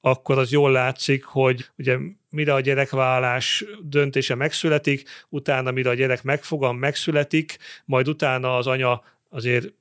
akkor 0.00 0.38
az 0.38 0.50
jól 0.50 0.70
látszik, 0.70 1.24
hogy 1.24 1.66
ugye 1.78 1.98
mire 2.30 2.54
a 2.54 2.60
gyerekvállás 2.60 3.64
döntése 3.82 4.34
megszületik, 4.34 5.08
utána 5.28 5.70
mire 5.70 5.90
a 5.90 5.94
gyerek 5.94 6.22
megfogam, 6.22 6.76
megszületik, 6.76 7.56
majd 7.84 8.08
utána 8.08 8.56
az 8.56 8.66
anya 8.66 9.02
azért 9.28 9.72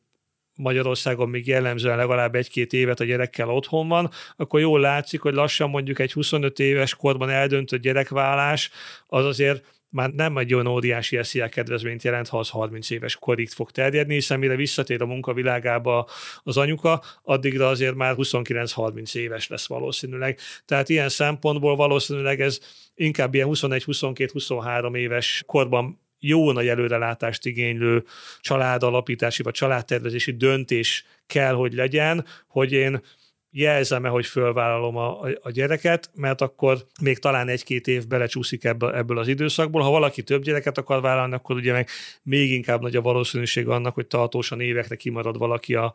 Magyarországon 0.59 1.29
még 1.29 1.47
jellemzően 1.47 1.97
legalább 1.97 2.35
egy-két 2.35 2.73
évet 2.73 2.99
a 2.99 3.03
gyerekkel 3.03 3.49
otthon 3.49 3.87
van, 3.87 4.09
akkor 4.35 4.59
jól 4.59 4.79
látszik, 4.79 5.21
hogy 5.21 5.33
lassan 5.33 5.69
mondjuk 5.69 5.99
egy 5.99 6.13
25 6.13 6.59
éves 6.59 6.95
korban 6.95 7.29
eldöntött 7.29 7.81
gyerekvállás, 7.81 8.69
az 9.07 9.25
azért 9.25 9.63
már 9.89 10.09
nem 10.09 10.37
egy 10.37 10.53
olyan 10.53 10.67
óriási 10.67 11.19
SZIA 11.23 11.47
kedvezményt 11.47 12.03
jelent, 12.03 12.27
ha 12.27 12.39
az 12.39 12.49
30 12.49 12.89
éves 12.89 13.15
korig 13.15 13.49
fog 13.49 13.71
terjedni, 13.71 14.13
hiszen 14.13 14.39
mire 14.39 14.55
visszatér 14.55 15.01
a 15.01 15.05
munkavilágába 15.05 16.09
az 16.43 16.57
anyuka, 16.57 17.01
addigra 17.23 17.67
azért 17.67 17.95
már 17.95 18.15
29-30 18.17 19.15
éves 19.15 19.47
lesz 19.47 19.67
valószínűleg. 19.67 20.39
Tehát 20.65 20.89
ilyen 20.89 21.09
szempontból 21.09 21.75
valószínűleg 21.75 22.41
ez 22.41 22.59
inkább 22.95 23.33
ilyen 23.33 23.47
21-22-23 23.51 24.95
éves 24.95 25.43
korban 25.45 25.99
jó 26.19 26.51
nagy 26.51 26.67
előrelátást 26.67 27.45
igénylő 27.45 28.03
családalapítási 28.39 29.43
vagy 29.43 29.53
családtervezési 29.53 30.32
döntés 30.32 31.05
kell, 31.27 31.53
hogy 31.53 31.73
legyen, 31.73 32.25
hogy 32.47 32.71
én 32.71 33.01
jelzem-e, 33.51 34.10
hogy 34.10 34.25
fölvállalom 34.25 34.97
a, 34.97 35.19
a 35.41 35.51
gyereket, 35.51 36.10
mert 36.15 36.41
akkor 36.41 36.86
még 37.01 37.19
talán 37.19 37.47
egy-két 37.47 37.88
év 37.88 38.08
belecsúszik 38.08 38.63
ebből, 38.63 38.95
ebből 38.95 39.17
az 39.17 39.27
időszakból. 39.27 39.82
Ha 39.82 39.89
valaki 39.89 40.23
több 40.23 40.43
gyereket 40.43 40.77
akar 40.77 41.01
vállalni, 41.01 41.34
akkor 41.34 41.55
ugye 41.55 41.71
meg 41.71 41.89
még 42.23 42.51
inkább 42.51 42.82
nagy 42.82 42.95
a 42.95 43.01
valószínűség 43.01 43.67
annak, 43.67 43.93
hogy 43.93 44.08
tartósan 44.08 44.62
évekre 44.62 44.95
kimarad 44.95 45.38
valaki 45.38 45.75
a 45.75 45.93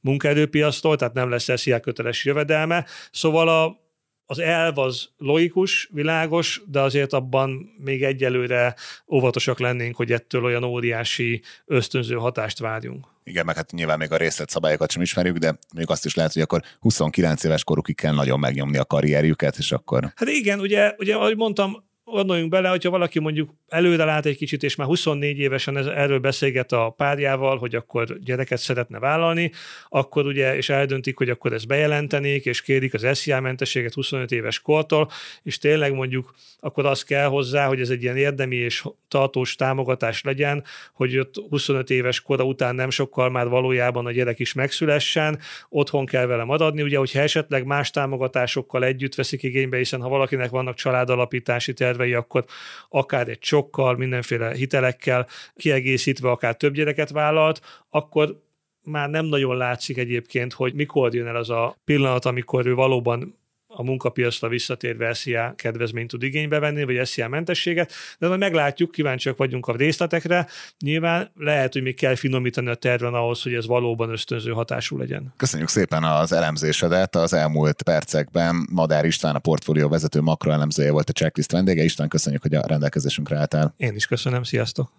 munkaerőpiasztól, 0.00 0.96
tehát 0.96 1.14
nem 1.14 1.30
lesz 1.30 1.56
SZIA 1.56 1.80
köteles 1.80 2.24
jövedelme. 2.24 2.86
Szóval 3.10 3.48
a, 3.48 3.80
az 4.26 4.38
elv 4.38 4.78
az 4.78 5.08
logikus, 5.18 5.88
világos, 5.92 6.62
de 6.66 6.80
azért 6.80 7.12
abban 7.12 7.74
még 7.78 8.02
egyelőre 8.02 8.74
óvatosak 9.08 9.58
lennénk, 9.58 9.96
hogy 9.96 10.12
ettől 10.12 10.44
olyan 10.44 10.64
óriási 10.64 11.42
ösztönző 11.66 12.14
hatást 12.14 12.58
várjunk. 12.58 13.06
Igen, 13.24 13.44
meg 13.44 13.56
hát 13.56 13.72
nyilván 13.72 13.98
még 13.98 14.12
a 14.12 14.16
részletszabályokat 14.16 14.90
sem 14.90 15.02
ismerjük, 15.02 15.36
de 15.36 15.58
még 15.74 15.90
azt 15.90 16.04
is 16.04 16.14
lehet, 16.14 16.32
hogy 16.32 16.42
akkor 16.42 16.62
29 16.80 17.44
éves 17.44 17.64
korukig 17.64 17.96
kell 17.96 18.14
nagyon 18.14 18.38
megnyomni 18.38 18.78
a 18.78 18.84
karrierjüket, 18.84 19.58
és 19.58 19.72
akkor... 19.72 20.12
Hát 20.16 20.28
igen, 20.28 20.60
ugye, 20.60 20.94
ugye 20.98 21.14
ahogy 21.14 21.36
mondtam, 21.36 21.84
gondoljunk 22.12 22.50
bele, 22.50 22.68
hogyha 22.68 22.90
valaki 22.90 23.18
mondjuk 23.18 23.50
előre 23.68 24.04
lát 24.04 24.26
egy 24.26 24.36
kicsit, 24.36 24.62
és 24.62 24.76
már 24.76 24.86
24 24.86 25.38
évesen 25.38 25.76
ez, 25.76 25.86
erről 25.86 26.18
beszélget 26.18 26.72
a 26.72 26.94
párjával, 26.96 27.58
hogy 27.58 27.74
akkor 27.74 28.18
gyereket 28.18 28.58
szeretne 28.58 28.98
vállalni, 28.98 29.50
akkor 29.88 30.26
ugye, 30.26 30.56
és 30.56 30.68
eldöntik, 30.68 31.16
hogy 31.16 31.30
akkor 31.30 31.52
ezt 31.52 31.66
bejelentenék, 31.66 32.44
és 32.44 32.62
kérik 32.62 32.94
az 32.94 33.06
SZIA 33.12 33.40
mentességet 33.40 33.94
25 33.94 34.32
éves 34.32 34.60
kortól, 34.60 35.10
és 35.42 35.58
tényleg 35.58 35.94
mondjuk 35.94 36.34
akkor 36.64 36.86
az 36.86 37.02
kell 37.02 37.26
hozzá, 37.26 37.66
hogy 37.66 37.80
ez 37.80 37.88
egy 37.88 38.02
ilyen 38.02 38.16
érdemi 38.16 38.56
és 38.56 38.84
tartós 39.08 39.54
támogatás 39.54 40.22
legyen, 40.22 40.64
hogy 40.92 41.18
ott 41.18 41.34
25 41.48 41.90
éves 41.90 42.20
kora 42.20 42.44
után 42.44 42.74
nem 42.74 42.90
sokkal 42.90 43.30
már 43.30 43.48
valójában 43.48 44.06
a 44.06 44.10
gyerek 44.10 44.38
is 44.38 44.52
megszülessen, 44.52 45.38
otthon 45.68 46.06
kell 46.06 46.26
vele 46.26 46.44
maradni, 46.44 46.82
ugye, 46.82 46.98
hogyha 46.98 47.20
esetleg 47.20 47.64
más 47.64 47.90
támogatásokkal 47.90 48.84
együtt 48.84 49.14
veszik 49.14 49.42
igénybe, 49.42 49.76
hiszen 49.76 50.00
ha 50.00 50.08
valakinek 50.08 50.50
vannak 50.50 50.74
családalapítási 50.74 51.72
terve, 51.72 52.01
tervei, 52.02 52.14
akkor 52.14 52.44
akár 52.88 53.28
egy 53.28 53.38
csokkal, 53.38 53.96
mindenféle 53.96 54.54
hitelekkel 54.54 55.26
kiegészítve, 55.56 56.30
akár 56.30 56.56
több 56.56 56.74
gyereket 56.74 57.10
vállalt, 57.10 57.60
akkor 57.90 58.40
már 58.84 59.10
nem 59.10 59.24
nagyon 59.24 59.56
látszik 59.56 59.96
egyébként, 59.96 60.52
hogy 60.52 60.74
mikor 60.74 61.14
jön 61.14 61.26
el 61.26 61.36
az 61.36 61.50
a 61.50 61.76
pillanat, 61.84 62.24
amikor 62.24 62.66
ő 62.66 62.74
valóban 62.74 63.40
a 63.74 63.82
munkapiacra 63.82 64.48
visszatérve 64.48 65.14
SZIA 65.14 65.52
kedvezményt 65.56 66.10
tud 66.10 66.22
igénybe 66.22 66.58
venni, 66.58 66.84
vagy 66.84 67.06
SZIA 67.06 67.28
mentességet, 67.28 67.92
de 68.18 68.28
majd 68.28 68.40
meglátjuk, 68.40 68.90
kíváncsiak 68.90 69.36
vagyunk 69.36 69.66
a 69.66 69.76
részletekre. 69.76 70.46
Nyilván 70.78 71.30
lehet, 71.36 71.72
hogy 71.72 71.82
még 71.82 71.96
kell 71.96 72.14
finomítani 72.14 72.68
a 72.68 72.74
terven 72.74 73.14
ahhoz, 73.14 73.42
hogy 73.42 73.54
ez 73.54 73.66
valóban 73.66 74.10
ösztönző 74.10 74.50
hatású 74.50 74.98
legyen. 74.98 75.32
Köszönjük 75.36 75.68
szépen 75.68 76.04
az 76.04 76.32
elemzésedet. 76.32 77.16
Az 77.16 77.32
elmúlt 77.32 77.82
percekben 77.82 78.66
Madár 78.70 79.04
István, 79.04 79.34
a 79.34 79.38
portfólió 79.38 79.88
vezető 79.88 80.20
makroelemzője 80.20 80.90
volt 80.90 81.08
a 81.08 81.12
checklist 81.12 81.52
vendége. 81.52 81.82
István, 81.82 82.08
köszönjük, 82.08 82.42
hogy 82.42 82.54
a 82.54 82.66
rendelkezésünkre 82.66 83.36
álltál. 83.36 83.74
Én 83.76 83.94
is 83.94 84.06
köszönöm, 84.06 84.42
sziasztok! 84.42 84.90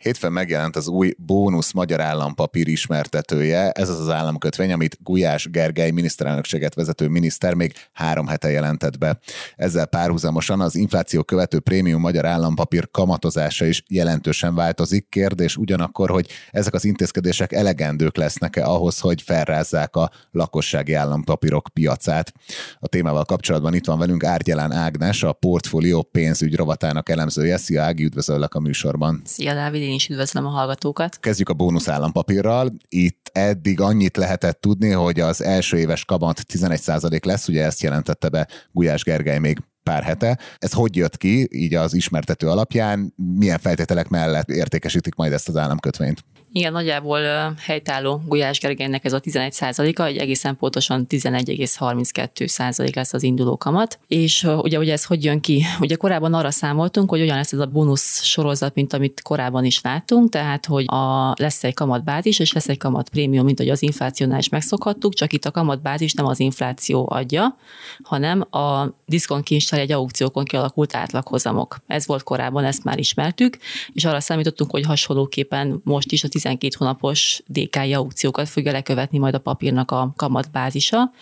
Hétfőn 0.00 0.32
megjelent 0.32 0.76
az 0.76 0.88
új 0.88 1.14
bónusz 1.18 1.72
magyar 1.72 2.00
állampapír 2.00 2.68
ismertetője. 2.68 3.70
Ez 3.70 3.88
az 3.88 4.00
az 4.00 4.08
államkötvény, 4.08 4.72
amit 4.72 4.98
Gulyás 5.02 5.50
Gergely 5.50 5.90
miniszterelnökséget 5.90 6.74
vezető 6.74 7.08
miniszter 7.08 7.54
még 7.54 7.72
három 7.92 8.26
hete 8.26 8.50
jelentett 8.50 8.98
be. 8.98 9.18
Ezzel 9.56 9.86
párhuzamosan 9.86 10.60
az 10.60 10.74
infláció 10.74 11.22
követő 11.22 11.60
prémium 11.60 12.00
magyar 12.00 12.26
állampapír 12.26 12.90
kamatozása 12.90 13.64
is 13.64 13.82
jelentősen 13.88 14.54
változik. 14.54 15.06
Kérdés 15.08 15.56
ugyanakkor, 15.56 16.10
hogy 16.10 16.28
ezek 16.50 16.74
az 16.74 16.84
intézkedések 16.84 17.52
elegendők 17.52 18.16
lesznek-e 18.16 18.66
ahhoz, 18.66 19.00
hogy 19.00 19.22
felrázzák 19.22 19.96
a 19.96 20.10
lakossági 20.30 20.94
állampapírok 20.94 21.68
piacát. 21.72 22.32
A 22.78 22.88
témával 22.88 23.24
kapcsolatban 23.24 23.74
itt 23.74 23.86
van 23.86 23.98
velünk 23.98 24.24
Árgyelán 24.24 24.72
Ágnes, 24.72 25.22
a 25.22 25.32
portfólió 25.32 26.02
pénzügy 26.02 26.56
rovatának 26.56 27.08
elemzője. 27.08 27.56
Szia 27.56 27.82
Ági, 27.82 28.04
üdvözöllek 28.04 28.54
a 28.54 28.60
műsorban. 28.60 29.22
Szia 29.24 29.54
Dávid, 29.54 29.88
én 29.90 29.96
is 29.96 30.08
üdvözlöm 30.08 30.46
a 30.46 30.48
hallgatókat. 30.48 31.18
Kezdjük 31.20 31.48
a 31.48 31.54
bónusz 31.54 31.88
állampapírral. 31.88 32.70
Itt 32.88 33.30
eddig 33.32 33.80
annyit 33.80 34.16
lehetett 34.16 34.60
tudni, 34.60 34.90
hogy 34.90 35.20
az 35.20 35.42
első 35.42 35.78
éves 35.78 36.04
kamat 36.04 36.40
11% 36.52 37.24
lesz, 37.24 37.48
ugye 37.48 37.64
ezt 37.64 37.80
jelentette 37.80 38.28
be 38.28 38.48
Gulyás 38.72 39.02
Gergely 39.04 39.38
még 39.38 39.58
pár 39.82 40.02
hete. 40.02 40.38
Ez 40.58 40.72
hogy 40.72 40.96
jött 40.96 41.16
ki, 41.16 41.48
így 41.50 41.74
az 41.74 41.94
ismertető 41.94 42.48
alapján, 42.48 43.14
milyen 43.16 43.58
feltételek 43.58 44.08
mellett 44.08 44.48
értékesítik 44.48 45.14
majd 45.14 45.32
ezt 45.32 45.48
az 45.48 45.56
államkötvényt? 45.56 46.24
Igen, 46.52 46.72
nagyjából 46.72 47.20
helytálló 47.58 48.22
Gulyás 48.26 48.60
Gergelynek 48.60 49.04
ez 49.04 49.12
a 49.12 49.18
11 49.18 49.52
százaléka, 49.52 50.04
egy 50.04 50.16
egészen 50.16 50.56
pontosan 50.56 51.06
11,32 51.08 52.46
százalék 52.46 52.94
lesz 52.94 53.12
az 53.12 53.22
induló 53.22 53.56
kamat. 53.56 53.98
És 54.06 54.46
ugye, 54.62 54.78
ugye 54.78 54.92
ez 54.92 55.04
hogy 55.04 55.24
jön 55.24 55.40
ki? 55.40 55.64
Ugye 55.80 55.96
korábban 55.96 56.34
arra 56.34 56.50
számoltunk, 56.50 57.10
hogy 57.10 57.20
olyan 57.20 57.36
lesz 57.36 57.52
ez 57.52 57.58
a 57.58 57.66
bónusz 57.66 58.22
sorozat, 58.22 58.74
mint 58.74 58.92
amit 58.92 59.22
korábban 59.22 59.64
is 59.64 59.80
láttunk, 59.80 60.28
tehát 60.28 60.66
hogy 60.66 60.84
a, 60.86 61.34
lesz 61.36 61.64
egy 61.64 61.74
kamatbázis, 61.74 62.38
és 62.38 62.52
lesz 62.52 62.68
egy 62.68 62.78
kamat 62.78 63.08
prémium, 63.08 63.44
mint 63.44 63.58
hogy 63.58 63.68
az 63.68 63.82
inflációnál 63.82 64.38
is 64.38 64.48
megszokhattuk, 64.48 65.14
csak 65.14 65.32
itt 65.32 65.44
a 65.44 65.50
kamatbázis 65.50 66.12
nem 66.12 66.26
az 66.26 66.40
infláció 66.40 67.08
adja, 67.10 67.56
hanem 68.02 68.40
a 68.40 68.94
diszkontkincstár 69.06 69.80
egy 69.80 69.92
aukciókon 69.92 70.44
kialakult 70.44 70.94
átlaghozamok. 70.94 71.76
Ez 71.86 72.06
volt 72.06 72.22
korábban, 72.22 72.64
ezt 72.64 72.84
már 72.84 72.98
ismertük, 72.98 73.58
és 73.92 74.04
arra 74.04 74.20
számítottunk, 74.20 74.70
hogy 74.70 74.84
hasonlóképpen 74.84 75.80
most 75.84 76.12
is 76.12 76.24
a 76.24 76.28
12 76.40 76.76
hónapos 76.78 77.42
DKI 77.46 77.94
aukciókat 77.94 78.48
fogja 78.48 78.72
lekövetni 78.72 79.18
majd 79.18 79.34
a 79.34 79.38
papírnak 79.38 79.90
a 79.90 80.12
kamatbázisa, 80.16 81.12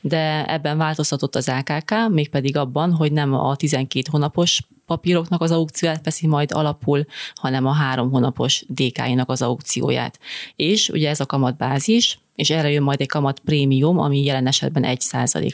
de 0.00 0.44
ebben 0.52 0.78
változtatott 0.78 1.34
az 1.34 1.48
AKK, 1.48 1.94
mégpedig 2.10 2.56
abban, 2.56 2.92
hogy 2.92 3.12
nem 3.12 3.34
a 3.34 3.56
12 3.56 4.08
hónapos 4.10 4.60
papíroknak 4.86 5.42
az 5.42 5.50
aukcióját 5.50 6.04
veszi 6.04 6.26
majd 6.26 6.52
alapul, 6.52 7.04
hanem 7.34 7.66
a 7.66 7.72
három 7.72 8.10
hónapos 8.10 8.64
DK-nak 8.68 9.30
az 9.30 9.42
aukcióját. 9.42 10.18
És 10.56 10.88
ugye 10.88 11.08
ez 11.08 11.20
a 11.20 11.26
kamatbázis, 11.26 12.18
és 12.34 12.50
erre 12.50 12.70
jön 12.70 12.82
majd 12.82 13.00
egy 13.00 13.08
kamat 13.08 13.38
prémium, 13.38 13.98
ami 13.98 14.24
jelen 14.24 14.46
esetben 14.46 14.84
1 14.84 15.02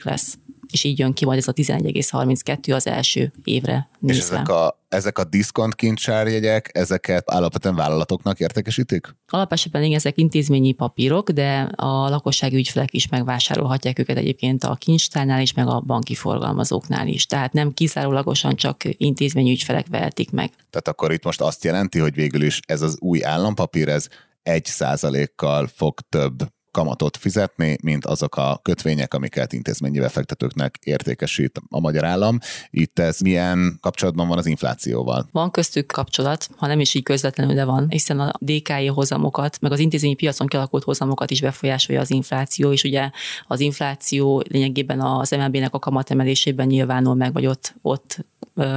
lesz 0.04 0.38
és 0.70 0.84
így 0.84 0.98
jön 0.98 1.12
ki 1.12 1.24
majd 1.24 1.38
ez 1.38 1.48
a 1.48 1.52
11,32 1.52 2.74
az 2.74 2.86
első 2.86 3.32
évre 3.44 3.88
nézve. 3.98 4.22
És 4.22 4.30
ezek 4.30 4.48
a, 4.48 4.84
ezek 4.88 5.18
a 5.18 5.24
diszkont 5.24 5.74
kincsárjegyek, 5.74 6.70
ezeket 6.72 7.30
alapvetően 7.30 7.74
vállalatoknak 7.74 8.40
értékesítik? 8.40 9.16
Alapesetben 9.26 9.82
igen, 9.82 9.96
ezek 9.96 10.18
intézményi 10.18 10.72
papírok, 10.72 11.30
de 11.30 11.60
a 11.76 12.08
lakossági 12.08 12.56
ügyfelek 12.56 12.94
is 12.94 13.08
megvásárolhatják 13.08 13.98
őket 13.98 14.16
egyébként 14.16 14.64
a 14.64 14.74
kincstárnál 14.74 15.40
is, 15.40 15.52
meg 15.52 15.66
a 15.66 15.80
banki 15.80 16.14
forgalmazóknál 16.14 17.06
is. 17.06 17.26
Tehát 17.26 17.52
nem 17.52 17.72
kizárólagosan 17.72 18.56
csak 18.56 18.82
intézményi 18.84 19.50
ügyfelek 19.50 19.86
vehetik 19.86 20.30
meg. 20.30 20.48
Tehát 20.48 20.88
akkor 20.88 21.12
itt 21.12 21.24
most 21.24 21.40
azt 21.40 21.64
jelenti, 21.64 21.98
hogy 21.98 22.14
végül 22.14 22.42
is 22.42 22.60
ez 22.66 22.82
az 22.82 22.96
új 23.00 23.24
állampapír, 23.24 23.88
ez 23.88 24.08
egy 24.42 24.64
százalékkal 24.64 25.66
fog 25.66 26.00
több 26.08 26.53
kamatot 26.74 27.16
fizetni, 27.16 27.76
mint 27.82 28.06
azok 28.06 28.36
a 28.36 28.60
kötvények, 28.62 29.14
amiket 29.14 29.52
intézményi 29.52 29.98
befektetőknek 29.98 30.78
értékesít 30.82 31.60
a 31.68 31.80
magyar 31.80 32.04
állam. 32.04 32.38
Itt 32.70 32.98
ez 32.98 33.20
milyen 33.20 33.78
kapcsolatban 33.80 34.28
van 34.28 34.38
az 34.38 34.46
inflációval? 34.46 35.28
Van 35.32 35.50
köztük 35.50 35.86
kapcsolat, 35.86 36.48
ha 36.56 36.66
nem 36.66 36.80
is 36.80 36.94
így 36.94 37.02
közvetlenül, 37.02 37.54
de 37.54 37.64
van, 37.64 37.86
hiszen 37.88 38.20
a 38.20 38.32
DKI 38.38 38.86
hozamokat, 38.86 39.60
meg 39.60 39.72
az 39.72 39.78
intézményi 39.78 40.14
piacon 40.14 40.46
kialakult 40.46 40.84
hozamokat 40.84 41.30
is 41.30 41.40
befolyásolja 41.40 42.00
az 42.00 42.10
infláció, 42.10 42.72
és 42.72 42.84
ugye 42.84 43.10
az 43.46 43.60
infláció 43.60 44.42
lényegében 44.48 45.00
az 45.00 45.30
MLB-nek 45.30 45.74
a 45.74 45.78
kamatemelésében 45.78 46.66
nyilvánul 46.66 47.14
meg, 47.14 47.32
vagy 47.32 47.46
ott, 47.46 47.74
ott 47.82 48.24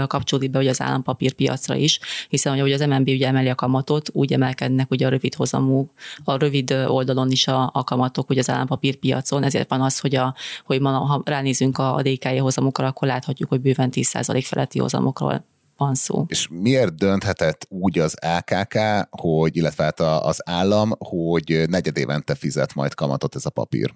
kapcsolódik 0.07 0.51
be 0.51 0.59
ugye 0.59 0.69
az 0.69 0.81
állampapírpiacra 0.81 1.75
is, 1.75 1.99
hiszen 2.29 2.59
hogy 2.59 2.71
az 2.71 2.81
MNB 2.81 3.07
ugye 3.07 3.27
emeli 3.27 3.49
a 3.49 3.55
kamatot, 3.55 4.09
úgy 4.13 4.33
emelkednek 4.33 4.91
ugye 4.91 5.05
a 5.05 5.09
rövid 5.09 5.35
hozamú, 5.35 5.91
a 6.23 6.37
rövid 6.37 6.71
oldalon 6.71 7.31
is 7.31 7.47
a, 7.47 7.69
a 7.73 7.83
kamatok 7.83 8.29
ugye 8.29 8.39
az 8.39 8.49
állampapírpiacon, 8.49 9.43
ezért 9.43 9.69
van 9.69 9.81
az, 9.81 9.99
hogy, 9.99 10.15
a, 10.15 10.35
hogy 10.65 10.81
ma, 10.81 10.89
ha 10.89 11.21
ránézünk 11.25 11.77
a, 11.77 11.95
a 11.95 12.01
DKI 12.01 12.37
hozamokra, 12.37 12.87
akkor 12.87 13.07
láthatjuk, 13.07 13.49
hogy 13.49 13.61
bőven 13.61 13.89
10% 13.93 14.43
feletti 14.45 14.79
hozamokról 14.79 15.45
van 15.77 15.95
szó. 15.95 16.25
És 16.27 16.47
miért 16.51 16.95
dönthetett 16.95 17.65
úgy 17.69 17.99
az 17.99 18.15
AKK, 18.21 18.77
hogy, 19.09 19.55
illetve 19.55 19.83
hát 19.83 19.99
az 19.99 20.41
állam, 20.45 20.91
hogy 20.97 21.63
negyedévente 21.67 22.35
fizet 22.35 22.75
majd 22.75 22.93
kamatot 22.93 23.35
ez 23.35 23.45
a 23.45 23.49
papír? 23.49 23.93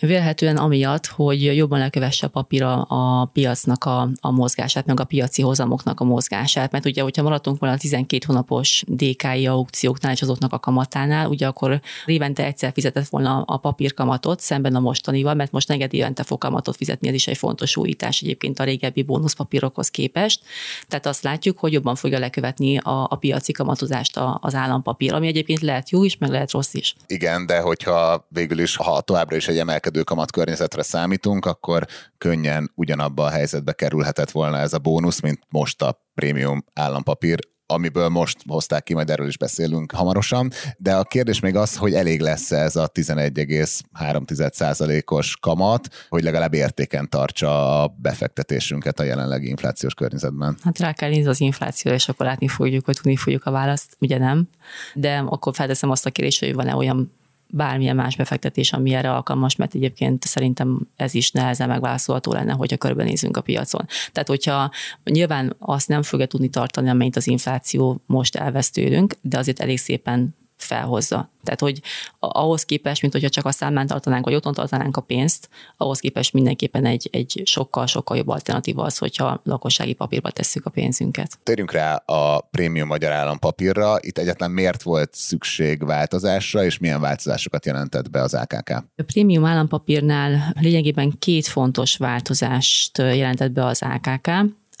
Vélhetően 0.00 0.56
amiatt, 0.56 1.06
hogy 1.06 1.56
jobban 1.56 1.78
lekövesse 1.78 2.26
a 2.26 2.28
papíra 2.28 2.82
a 2.82 3.24
piacnak 3.24 3.84
a, 3.84 4.08
a 4.20 4.30
mozgását, 4.30 4.86
meg 4.86 5.00
a 5.00 5.04
piaci 5.04 5.42
hozamoknak 5.42 6.00
a 6.00 6.04
mozgását, 6.04 6.72
mert 6.72 6.84
ugye, 6.84 7.02
hogyha 7.02 7.22
maradtunk 7.22 7.58
volna 7.58 7.74
a 7.74 7.78
12 7.78 8.24
hónapos 8.26 8.84
DKI 8.86 9.46
aukcióknál 9.46 10.12
és 10.12 10.22
azoknak 10.22 10.52
a 10.52 10.58
kamatánál, 10.58 11.28
ugye 11.28 11.46
akkor 11.46 11.80
évente 12.06 12.44
egyszer 12.44 12.72
fizetett 12.72 13.08
volna 13.08 13.42
a 13.42 13.56
papírkamatot 13.56 14.40
szemben 14.40 14.74
a 14.74 14.80
mostanival, 14.80 15.34
mert 15.34 15.52
most 15.52 15.68
negyed 15.68 15.94
évente 15.94 16.22
fog 16.22 16.38
kamatot 16.38 16.76
fizetni, 16.76 17.08
ez 17.08 17.14
is 17.14 17.26
egy 17.26 17.36
fontos 17.36 17.76
újítás 17.76 18.20
egyébként 18.20 18.58
a 18.58 18.64
régebbi 18.64 19.02
bónuszpapírokhoz 19.02 19.88
képest. 19.88 20.40
Tehát 20.88 21.06
azt 21.06 21.22
látjuk, 21.22 21.58
hogy 21.58 21.72
jobban 21.72 21.94
fogja 21.94 22.18
lekövetni 22.18 22.78
a, 22.78 23.06
a 23.10 23.16
piaci 23.16 23.52
kamatozást 23.52 24.20
az 24.40 24.54
állampapír, 24.54 25.14
ami 25.14 25.26
egyébként 25.26 25.60
lehet 25.60 25.90
jó 25.90 26.04
is, 26.04 26.18
meg 26.18 26.30
lehet 26.30 26.50
rossz 26.50 26.74
is. 26.74 26.94
Igen, 27.06 27.46
de 27.46 27.60
hogyha 27.60 28.26
végül 28.28 28.58
is, 28.58 28.76
ha 28.76 29.00
továbbra 29.00 29.36
is 29.36 29.48
egy 29.48 29.58
emelkedő 29.58 29.81
emelkedő 29.82 30.02
kamat 30.02 30.30
környezetre 30.30 30.82
számítunk, 30.82 31.46
akkor 31.46 31.86
könnyen 32.18 32.72
ugyanabba 32.74 33.24
a 33.24 33.30
helyzetbe 33.30 33.72
kerülhetett 33.72 34.30
volna 34.30 34.58
ez 34.58 34.72
a 34.72 34.78
bónusz, 34.78 35.20
mint 35.20 35.40
most 35.48 35.82
a 35.82 36.06
prémium 36.14 36.64
állampapír, 36.74 37.38
amiből 37.66 38.08
most 38.08 38.38
hozták 38.48 38.82
ki, 38.82 38.94
majd 38.94 39.10
erről 39.10 39.26
is 39.26 39.36
beszélünk 39.36 39.92
hamarosan, 39.92 40.50
de 40.76 40.94
a 40.94 41.02
kérdés 41.02 41.40
még 41.40 41.56
az, 41.56 41.76
hogy 41.76 41.94
elég 41.94 42.20
lesz 42.20 42.50
ez 42.50 42.76
a 42.76 42.88
11,3%-os 42.88 45.36
kamat, 45.36 45.88
hogy 46.08 46.22
legalább 46.22 46.54
értéken 46.54 47.08
tartsa 47.08 47.82
a 47.82 47.94
befektetésünket 47.98 49.00
a 49.00 49.04
jelenlegi 49.04 49.48
inflációs 49.48 49.94
környezetben. 49.94 50.56
Hát 50.62 50.78
rá 50.78 50.92
kell 50.92 51.08
nézni 51.08 51.28
az 51.28 51.40
inflációra, 51.40 51.96
és 51.96 52.08
akkor 52.08 52.26
látni 52.26 52.48
fogjuk, 52.48 52.84
hogy 52.84 52.96
tudni 52.96 53.16
fogjuk 53.16 53.44
a 53.44 53.50
választ, 53.50 53.96
ugye 54.00 54.18
nem, 54.18 54.48
de 54.94 55.22
akkor 55.26 55.54
felteszem 55.54 55.90
azt 55.90 56.06
a 56.06 56.10
kérdést, 56.10 56.40
hogy 56.40 56.54
van-e 56.54 56.74
olyan 56.74 57.20
bármilyen 57.54 57.96
más 57.96 58.16
befektetés, 58.16 58.72
ami 58.72 58.94
erre 58.94 59.12
alkalmas, 59.12 59.56
mert 59.56 59.74
egyébként 59.74 60.24
szerintem 60.24 60.88
ez 60.96 61.14
is 61.14 61.30
nehezen 61.30 61.68
megválaszolható 61.68 62.32
lenne, 62.32 62.52
hogyha 62.52 62.76
körbenézünk 62.76 63.36
a 63.36 63.40
piacon. 63.40 63.86
Tehát, 64.12 64.28
hogyha 64.28 64.70
nyilván 65.04 65.56
azt 65.58 65.88
nem 65.88 66.02
fogja 66.02 66.26
tudni 66.26 66.48
tartani, 66.48 66.88
amennyit 66.88 67.16
az 67.16 67.26
infláció 67.26 68.02
most 68.06 68.36
elvesz 68.36 68.70
tőlünk, 68.70 69.14
de 69.20 69.38
azért 69.38 69.60
elég 69.60 69.78
szépen 69.78 70.34
felhozza. 70.62 71.30
Tehát, 71.42 71.60
hogy 71.60 71.80
ahhoz 72.18 72.64
képest, 72.64 73.00
mint 73.00 73.12
hogyha 73.12 73.28
csak 73.28 73.44
a 73.44 73.50
számán 73.50 73.86
tartanánk, 73.86 74.24
vagy 74.24 74.34
otthon 74.34 74.52
tartanánk 74.52 74.96
a 74.96 75.00
pénzt, 75.00 75.48
ahhoz 75.76 75.98
képest 75.98 76.32
mindenképpen 76.32 76.84
egy, 76.84 77.08
egy 77.12 77.42
sokkal-sokkal 77.44 78.16
jobb 78.16 78.28
alternatíva 78.28 78.82
az, 78.82 78.98
hogyha 78.98 79.40
lakossági 79.44 79.92
papírba 79.92 80.30
tesszük 80.30 80.66
a 80.66 80.70
pénzünket. 80.70 81.38
Térjünk 81.42 81.72
rá 81.72 81.94
a 81.94 82.40
prémium 82.40 82.86
magyar 82.86 83.12
állampapírra. 83.12 83.96
Itt 84.00 84.18
egyetlen 84.18 84.50
miért 84.50 84.82
volt 84.82 85.14
szükség 85.14 85.84
változásra, 85.84 86.64
és 86.64 86.78
milyen 86.78 87.00
változásokat 87.00 87.66
jelentett 87.66 88.10
be 88.10 88.22
az 88.22 88.34
AKK? 88.34 88.70
A 88.70 89.02
prémium 89.06 89.44
állampapírnál 89.44 90.54
lényegében 90.60 91.18
két 91.18 91.46
fontos 91.46 91.96
változást 91.96 92.98
jelentett 92.98 93.52
be 93.52 93.64
az 93.64 93.82
AKK. 93.82 94.30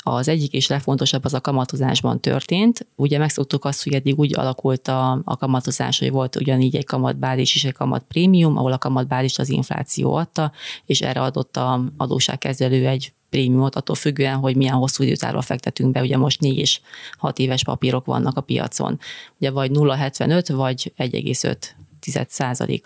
Az 0.04 0.28
egyik 0.28 0.52
és 0.52 0.68
legfontosabb 0.68 1.24
az 1.24 1.34
a 1.34 1.40
kamatozásban 1.40 2.20
történt. 2.20 2.86
Ugye 2.96 3.18
megszoktuk 3.18 3.64
azt, 3.64 3.84
hogy 3.84 3.94
eddig 3.94 4.18
úgy 4.18 4.38
alakult 4.38 4.88
a, 4.88 5.20
a 5.24 5.36
kamatozás, 5.36 5.98
hogy 5.98 6.10
volt 6.10 6.36
ugyanígy 6.36 6.76
egy 6.76 6.84
kamatbázis 6.84 7.54
és 7.54 7.64
egy 7.64 7.72
kamat 7.72 8.04
prémium, 8.08 8.56
ahol 8.56 8.72
a 8.72 8.78
kamatbázis 8.78 9.38
az 9.38 9.48
infláció 9.48 10.14
adta, 10.14 10.52
és 10.86 11.00
erre 11.00 11.20
adott 11.20 11.56
a 11.56 11.84
adóságkezelő 11.96 12.86
egy 12.86 13.12
prémiumot, 13.30 13.74
attól 13.74 13.96
függően, 13.96 14.36
hogy 14.36 14.56
milyen 14.56 14.74
hosszú 14.74 15.02
időtávra 15.02 15.40
fektetünk 15.40 15.92
be. 15.92 16.00
Ugye 16.00 16.16
most 16.16 16.40
4 16.40 16.58
és 16.58 16.80
6 17.18 17.38
éves 17.38 17.64
papírok 17.64 18.04
vannak 18.04 18.36
a 18.36 18.40
piacon. 18.40 18.98
Ugye 19.38 19.50
vagy 19.50 19.70
0,75 19.70 20.52
vagy 20.52 20.92
1,5 20.98 21.56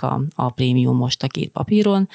a, 0.02 0.20
a 0.34 0.50
prémium 0.50 0.96
most 0.96 1.22
a 1.22 1.26
két 1.26 1.50
papíron. 1.50 2.08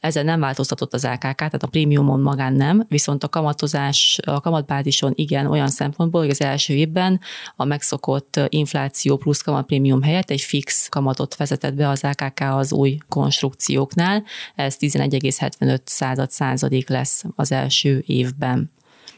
Ezzel 0.00 0.22
nem 0.22 0.40
változtatott 0.40 0.94
az 0.94 1.04
AKK, 1.04 1.34
tehát 1.34 1.62
a 1.62 1.66
prémiumon 1.66 2.20
magán 2.20 2.52
nem, 2.52 2.84
viszont 2.88 3.24
a 3.24 3.28
kamatozás, 3.28 4.18
a 4.24 4.40
kamatbázison 4.40 5.12
igen, 5.14 5.46
olyan 5.46 5.68
szempontból, 5.68 6.20
hogy 6.20 6.30
az 6.30 6.40
első 6.40 6.74
évben 6.74 7.20
a 7.56 7.64
megszokott 7.64 8.40
infláció 8.48 9.16
plusz 9.16 9.40
kamatprémium 9.40 10.02
helyett 10.02 10.30
egy 10.30 10.40
fix 10.40 10.88
kamatot 10.88 11.36
vezetett 11.36 11.74
be 11.74 11.88
az 11.88 12.04
AKK 12.04 12.40
az 12.40 12.72
új 12.72 12.98
konstrukcióknál, 13.08 14.24
ez 14.54 14.76
11,75 14.80 15.78
század 15.84 16.30
százalék 16.30 16.88
lesz 16.88 17.24
az 17.36 17.52
első 17.52 18.02
évben. 18.06 18.70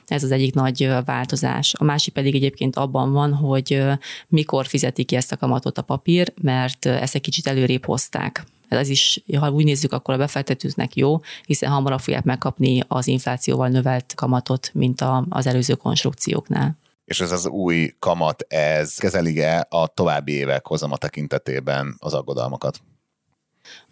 Ez 0.07 0.23
az 0.23 0.31
egyik 0.31 0.55
nagy 0.55 0.89
változás. 1.05 1.75
A 1.79 1.85
másik 1.85 2.13
pedig 2.13 2.35
egyébként 2.35 2.77
abban 2.77 3.13
van, 3.13 3.33
hogy 3.33 3.83
mikor 4.29 4.67
fizeti 4.67 5.05
ki 5.05 5.17
ezt 5.17 5.33
a 5.33 5.37
kamatot 5.37 5.79
a 5.79 5.83
papír, 5.83 6.33
mert 6.43 6.87
ezt 6.87 7.15
egy 7.15 7.21
kicsit 7.21 7.47
előrébb 7.47 7.85
hozták. 7.85 8.45
Ez 8.69 8.89
is, 8.89 9.23
ha 9.39 9.51
úgy 9.51 9.65
nézzük, 9.65 9.93
akkor 9.93 10.15
a 10.15 10.19
befektetőknek 10.19 10.97
jó, 10.97 11.21
hiszen 11.47 11.71
hamarabb 11.71 12.01
fogják 12.01 12.25
megkapni 12.25 12.83
az 12.89 13.07
inflációval 13.07 13.69
növelt 13.69 14.15
kamatot, 14.15 14.71
mint 14.73 15.01
a, 15.01 15.27
az 15.29 15.47
előző 15.47 15.75
konstrukcióknál. 15.75 16.77
És 17.05 17.21
ez 17.21 17.33
az 17.33 17.47
új 17.47 17.95
kamat, 17.99 18.45
ez 18.49 18.95
kezeli-e 18.95 19.67
a 19.71 19.87
további 19.87 20.33
évek 20.33 20.67
hozama 20.67 20.97
tekintetében 20.97 21.97
az 21.99 22.15
aggodalmakat? 22.15 22.81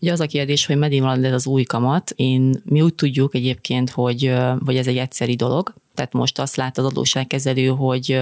Ugye 0.01 0.13
az 0.13 0.21
a 0.21 0.27
kérdés, 0.27 0.67
hogy 0.67 0.77
meddig 0.77 1.01
van 1.01 1.25
ez 1.25 1.33
az 1.33 1.47
új 1.47 1.63
kamat. 1.63 2.13
Én, 2.17 2.63
mi 2.65 2.83
úgy 2.83 2.95
tudjuk 2.95 3.35
egyébként, 3.35 3.91
hogy, 3.91 4.35
hogy 4.65 4.77
ez 4.77 4.87
egy 4.87 4.99
egyszeri 4.99 5.35
dolog, 5.35 5.75
tehát 5.95 6.13
most 6.13 6.39
azt 6.39 6.57
lát 6.57 6.79
az 6.79 6.85
adósságkezelő, 6.85 7.67
hogy, 7.67 8.21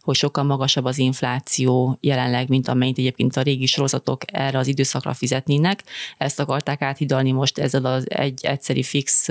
hogy 0.00 0.14
sokkal 0.16 0.44
magasabb 0.44 0.84
az 0.84 0.98
infláció 0.98 1.98
jelenleg, 2.00 2.48
mint 2.48 2.68
amennyit 2.68 2.98
egyébként 2.98 3.36
a 3.36 3.42
régi 3.42 3.66
sorozatok 3.66 4.22
erre 4.26 4.58
az 4.58 4.66
időszakra 4.66 5.14
fizetnének. 5.14 5.84
Ezt 6.18 6.40
akarták 6.40 6.82
áthidalni 6.82 7.32
most 7.32 7.58
ezzel 7.58 7.84
az 7.84 8.10
egy 8.10 8.44
egyszeri 8.44 8.82
fix 8.82 9.28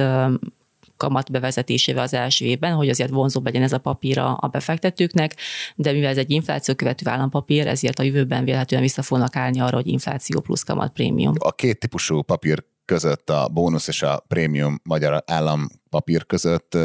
kamat 0.98 1.32
bevezetésével 1.32 2.04
az 2.04 2.14
első 2.14 2.46
évben, 2.46 2.74
hogy 2.74 2.90
azért 2.90 3.10
vonzóbb 3.10 3.46
legyen 3.46 3.64
ez 3.64 3.74
a 3.74 3.78
papír 3.78 4.18
a 4.18 4.50
befektetőknek, 4.52 5.36
de 5.76 5.92
mivel 5.92 6.10
ez 6.10 6.18
egy 6.18 6.32
infláció 6.32 6.76
követő 6.76 7.10
állampapír, 7.10 7.68
ezért 7.68 8.00
a 8.00 8.04
jövőben 8.04 8.44
vélhetően 8.44 8.82
vissza 8.82 9.02
fognak 9.02 9.36
állni 9.36 9.60
arra, 9.60 9.76
hogy 9.76 9.88
infláció 9.88 10.40
plusz 10.40 10.64
kamat 10.64 10.94
prémium. 10.94 11.34
A 11.40 11.52
két 11.52 11.80
típusú 11.80 12.22
papír 12.22 12.64
között, 12.86 13.30
a 13.30 13.50
bónusz 13.54 13.88
és 13.88 14.02
a 14.02 14.24
prémium 14.28 14.80
magyar 14.84 15.24
állampapír 15.26 16.26
között 16.26 16.78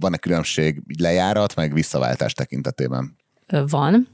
van-e 0.00 0.16
különbség 0.16 0.82
lejárat, 0.98 1.54
meg 1.54 1.72
visszaváltás 1.72 2.32
tekintetében? 2.32 3.16
Van. 3.68 4.08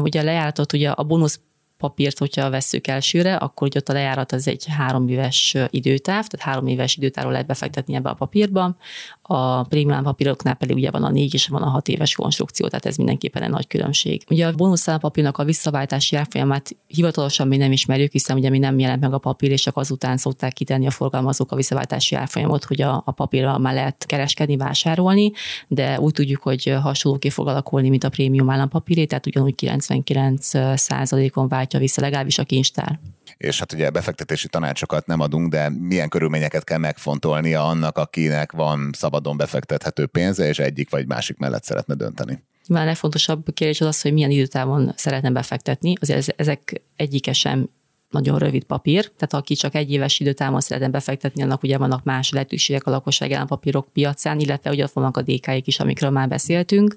Ugye 0.00 0.20
a 0.20 0.24
lejáratot, 0.24 0.72
ugye 0.72 0.90
a 0.90 1.02
bónusz 1.02 1.40
papírt, 1.82 2.18
hogyha 2.18 2.50
vesszük 2.50 2.86
elsőre, 2.86 3.36
akkor 3.36 3.66
ugye 3.66 3.78
ott 3.78 3.88
a 3.88 3.92
lejárat 3.92 4.32
az 4.32 4.48
egy 4.48 4.66
három 4.68 5.08
éves 5.08 5.56
időtáv, 5.70 6.26
tehát 6.26 6.46
három 6.46 6.66
éves 6.66 6.96
időtávról 6.96 7.32
lehet 7.32 7.46
befektetni 7.46 7.94
ebbe 7.94 8.10
a 8.10 8.14
papírba. 8.14 8.76
A 9.22 9.62
prémium 9.62 10.02
papíroknál 10.02 10.54
pedig 10.54 10.76
ugye 10.76 10.90
van 10.90 11.04
a 11.04 11.10
négy 11.10 11.34
és 11.34 11.46
van 11.46 11.62
a 11.62 11.68
hat 11.68 11.88
éves 11.88 12.14
konstrukció, 12.14 12.66
tehát 12.66 12.86
ez 12.86 12.96
mindenképpen 12.96 13.42
egy 13.42 13.50
nagy 13.50 13.66
különbség. 13.66 14.24
Ugye 14.30 14.46
a 14.46 14.52
bónuszállapapírnak 14.52 15.38
a 15.38 15.44
visszaváltási 15.44 16.16
árfolyamát 16.16 16.76
hivatalosan 16.86 17.48
mi 17.48 17.56
nem 17.56 17.72
ismerjük, 17.72 18.12
hiszen 18.12 18.36
ugye 18.36 18.50
mi 18.50 18.58
nem 18.58 18.78
jelent 18.78 19.00
meg 19.00 19.12
a 19.12 19.18
papír, 19.18 19.50
és 19.50 19.62
csak 19.62 19.76
azután 19.76 20.16
szokták 20.16 20.52
kitenni 20.52 20.86
a 20.86 20.90
forgalmazók 20.90 21.52
a 21.52 21.56
visszaváltási 21.56 22.14
árfolyamot, 22.14 22.64
hogy 22.64 22.82
a, 22.82 23.02
a 23.04 23.10
papírral 23.10 23.58
már 23.58 23.74
lehet 23.74 24.06
kereskedni, 24.06 24.56
vásárolni, 24.56 25.32
de 25.68 26.00
úgy 26.00 26.12
tudjuk, 26.12 26.42
hogy 26.42 26.74
hasonló 26.82 27.18
fog 27.28 27.48
alakulni, 27.48 27.88
mint 27.88 28.04
a 28.04 28.08
prémium 28.08 28.50
állampapíré, 28.50 29.04
tehát 29.04 29.26
ugyanúgy 29.26 29.54
99 29.54 30.50
százalékon 30.74 31.48
váltja 31.72 31.78
vissza 31.78 32.00
legalábbis 32.00 32.38
a 32.38 32.44
kincstár 32.44 32.98
és 33.36 33.58
hát 33.58 33.72
ugye 33.72 33.90
befektetési 33.90 34.48
tanácsokat 34.48 35.06
nem 35.06 35.20
adunk, 35.20 35.50
de 35.50 35.68
milyen 35.68 36.08
körülményeket 36.08 36.64
kell 36.64 36.78
megfontolnia 36.78 37.64
annak, 37.66 37.98
akinek 37.98 38.52
van 38.52 38.90
szabadon 38.92 39.36
befektethető 39.36 40.06
pénze, 40.06 40.48
és 40.48 40.58
egyik 40.58 40.90
vagy 40.90 41.06
másik 41.06 41.36
mellett 41.36 41.64
szeretne 41.64 41.94
dönteni. 41.94 42.42
Már 42.68 42.82
a 42.82 42.86
legfontosabb 42.86 43.54
kérdés 43.54 43.80
az 43.80 43.86
az, 43.86 44.00
hogy 44.00 44.12
milyen 44.12 44.30
időtávon 44.30 44.92
szeretne 44.96 45.30
befektetni. 45.30 45.94
Azért 46.00 46.40
ezek 46.40 46.82
egyike 46.96 47.32
sem 47.32 47.68
nagyon 48.12 48.38
rövid 48.38 48.64
papír, 48.64 49.10
tehát 49.16 49.34
aki 49.34 49.54
csak 49.54 49.74
egy 49.74 49.90
éves 49.90 50.20
időtávon 50.20 50.60
szeretne 50.60 50.88
befektetni, 50.88 51.42
annak 51.42 51.62
ugye 51.62 51.78
vannak 51.78 52.04
más 52.04 52.30
lehetőségek 52.30 52.86
a 52.86 52.90
lakosság 52.90 53.32
állampapírok 53.32 53.88
piacán, 53.92 54.40
illetve 54.40 54.70
ugye 54.70 54.84
ott 54.84 54.92
vannak 54.92 55.16
a 55.16 55.22
dk 55.22 55.66
is, 55.66 55.80
amikről 55.80 56.10
már 56.10 56.28
beszéltünk. 56.28 56.96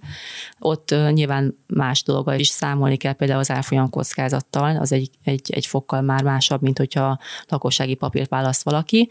Ott 0.59 0.95
nyilván 1.11 1.57
más 1.67 2.03
dolga 2.03 2.35
is 2.35 2.47
számolni 2.47 2.97
kell, 2.97 3.13
például 3.13 3.39
az 3.39 3.51
árfolyam 3.51 3.89
kockázattal, 3.89 4.77
az 4.77 4.91
egy, 4.91 5.09
egy, 5.23 5.51
egy 5.51 5.65
fokkal 5.65 6.01
már 6.01 6.23
másabb, 6.23 6.61
mint 6.61 6.77
hogyha 6.77 7.19
lakossági 7.47 7.95
papírt 7.95 8.29
választ 8.29 8.63
valaki 8.63 9.09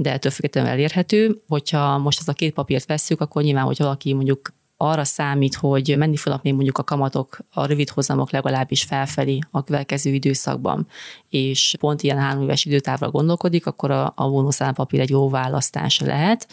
de 0.00 0.12
ettől 0.12 0.32
függetlenül 0.32 0.70
elérhető. 0.70 1.40
Hogyha 1.48 1.98
most 1.98 2.18
ezt 2.18 2.28
a 2.28 2.32
két 2.32 2.52
papírt 2.52 2.86
vesszük, 2.86 3.20
akkor 3.20 3.42
nyilván, 3.42 3.64
hogy 3.64 3.78
valaki 3.78 4.12
mondjuk 4.12 4.52
arra 4.80 5.04
számít, 5.04 5.54
hogy 5.54 5.94
menni 5.98 6.16
fognak 6.16 6.42
még 6.42 6.54
mondjuk 6.54 6.78
a 6.78 6.84
kamatok, 6.84 7.38
a 7.52 7.66
rövid 7.66 7.88
hozamok 7.88 8.30
legalábbis 8.30 8.82
felfelé 8.82 9.38
a 9.50 9.64
következő 9.64 10.10
időszakban, 10.10 10.86
és 11.28 11.76
pont 11.80 12.02
ilyen 12.02 12.18
három 12.18 12.42
éves 12.42 12.64
időtávra 12.64 13.10
gondolkodik, 13.10 13.66
akkor 13.66 13.90
a, 13.90 14.12
a 14.16 14.28
bónuszállampapír 14.28 15.00
egy 15.00 15.10
jó 15.10 15.28
választás 15.28 16.00
lehet. 16.00 16.48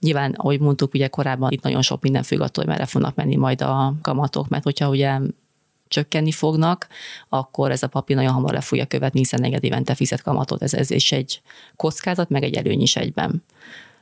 Nyilván, 0.00 0.32
ahogy 0.32 0.60
mondtuk, 0.60 0.94
ugye 0.94 1.08
korábban 1.08 1.50
itt 1.50 1.62
nagyon 1.62 1.82
sok 1.82 2.02
minden 2.02 2.22
függ 2.22 2.40
attól, 2.40 2.64
hogy 2.64 2.72
merre 2.72 2.86
fognak 2.86 3.14
menni 3.14 3.36
majd 3.36 3.62
a 3.62 3.94
kamatok, 4.02 4.48
mert 4.48 4.64
hogyha 4.64 4.88
ugye 4.88 5.18
csökkenni 5.88 6.32
fognak, 6.32 6.88
akkor 7.28 7.70
ez 7.70 7.82
a 7.82 7.88
papír 7.88 8.16
nagyon 8.16 8.32
hamar 8.32 8.52
le 8.52 8.60
fogja 8.60 8.86
követni, 8.86 9.18
hiszen 9.18 9.40
negyed 9.40 9.64
évente 9.64 9.94
fizet 9.94 10.22
kamatot. 10.22 10.62
Ez, 10.62 10.74
ez 10.74 10.90
is 10.90 11.12
egy 11.12 11.42
kockázat, 11.76 12.28
meg 12.28 12.42
egy 12.42 12.54
előny 12.54 12.80
is 12.80 12.96
egyben. 12.96 13.42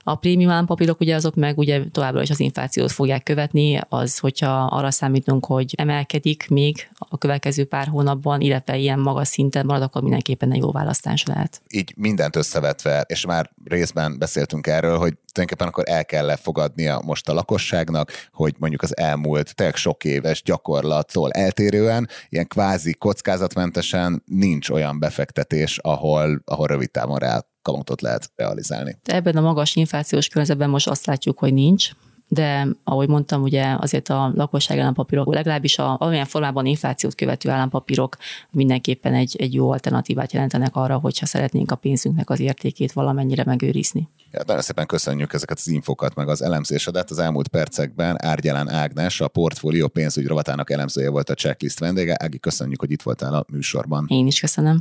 A 0.09 0.15
prémium 0.15 0.51
állampapírok 0.51 1.01
ugye 1.01 1.15
azok 1.15 1.35
meg 1.35 1.59
ugye 1.59 1.83
továbbra 1.93 2.23
is 2.23 2.31
az 2.31 2.41
inflációt 2.41 2.93
fogják 2.93 3.23
követni, 3.23 3.81
az, 3.89 4.19
hogyha 4.19 4.65
arra 4.65 4.91
számítunk, 4.91 5.47
hogy 5.47 5.75
emelkedik 5.77 6.47
még 6.49 6.89
a 6.99 7.19
következő 7.19 7.65
pár 7.65 7.87
hónapban, 7.87 8.41
illetve 8.41 8.77
ilyen 8.77 8.99
magas 8.99 9.29
szinten 9.29 9.67
marad, 9.67 9.83
akkor 9.83 10.03
mindenképpen 10.03 10.53
egy 10.53 10.59
jó 10.59 10.73
választás 10.73 11.25
lehet. 11.25 11.63
Így 11.69 11.95
mindent 11.97 12.37
összevetve, 12.37 13.05
és 13.09 13.27
már 13.27 13.51
részben 13.65 14.19
beszéltünk 14.19 14.67
erről, 14.67 14.99
hogy 14.99 15.15
tulajdonképpen 15.33 15.67
akkor 15.69 15.85
el 15.87 16.05
kell 16.05 16.27
lefogadnia 16.27 17.01
most 17.05 17.29
a 17.29 17.33
lakosságnak, 17.33 18.11
hogy 18.33 18.55
mondjuk 18.59 18.83
az 18.83 18.97
elmúlt 18.97 19.55
tényleg 19.55 19.77
sok 19.77 20.05
éves 20.05 20.43
gyakorlattól 20.43 21.31
eltérően, 21.31 22.09
ilyen 22.29 22.47
kvázi 22.47 22.93
kockázatmentesen 22.93 24.23
nincs 24.27 24.71
olyan 24.71 24.99
befektetés, 24.99 25.79
ahol, 25.79 26.43
ahol 26.45 26.67
rövid 26.67 26.91
távon 26.91 27.19
rá 27.19 27.41
kamatot 27.63 28.01
lehet 28.01 28.31
realizálni. 28.37 28.99
Ebben 29.05 29.37
a 29.37 29.41
magas 29.41 29.77
inflációs 29.77 30.29
környezetben 30.29 30.71
most 30.71 30.89
azt 30.89 31.07
látjuk, 31.07 31.39
hogy 31.39 31.53
nincs, 31.53 31.91
de 32.29 32.67
ahogy 32.85 33.09
mondtam, 33.09 33.43
ugye 33.43 33.77
azért 33.79 34.09
a 34.09 34.33
lakosság 34.35 34.79
állampapírok, 34.79 35.35
legalábbis 35.35 35.79
a, 35.79 35.97
olyan 36.01 36.27
formában 36.27 36.67
inflációt 36.67 37.15
követő 37.15 37.51
állampapírok 37.51 38.17
mindenképpen 38.51 39.15
egy, 39.15 39.37
egy 39.39 39.55
jó 39.55 39.71
alternatívát 39.71 40.33
jelentenek 40.33 40.77
arra, 40.77 40.99
hogyha 40.99 41.27
szeretnénk 41.27 41.71
a 41.71 41.77
pénzünknek 41.77 42.31
az 42.31 42.41
értékét 42.41 42.93
valamennyire 42.93 43.45
megőrizni. 43.45 44.09
Ja, 44.33 44.43
nagyon 44.47 44.63
szépen 44.63 44.87
köszönjük 44.87 45.33
ezeket 45.33 45.57
az 45.59 45.69
infokat, 45.69 46.15
meg 46.15 46.29
az 46.29 46.43
elemzésedet. 46.43 47.11
Az 47.11 47.19
elmúlt 47.19 47.49
percekben 47.49 48.25
Árgyalán 48.25 48.71
Ágnes, 48.71 49.21
a 49.21 49.29
portfólió 49.29 49.89
pénzügy 49.89 50.27
rovatának 50.27 50.71
elemzője 50.71 51.11
volt 51.11 51.31
a 51.31 51.35
checklist 51.35 51.79
vendége. 51.79 52.17
Ági, 52.19 52.39
köszönjük, 52.39 52.81
hogy 52.81 52.91
itt 52.91 53.03
voltál 53.03 53.35
a 53.35 53.45
műsorban. 53.53 54.07
Én 54.09 54.27
is 54.27 54.41
köszönöm. 54.41 54.79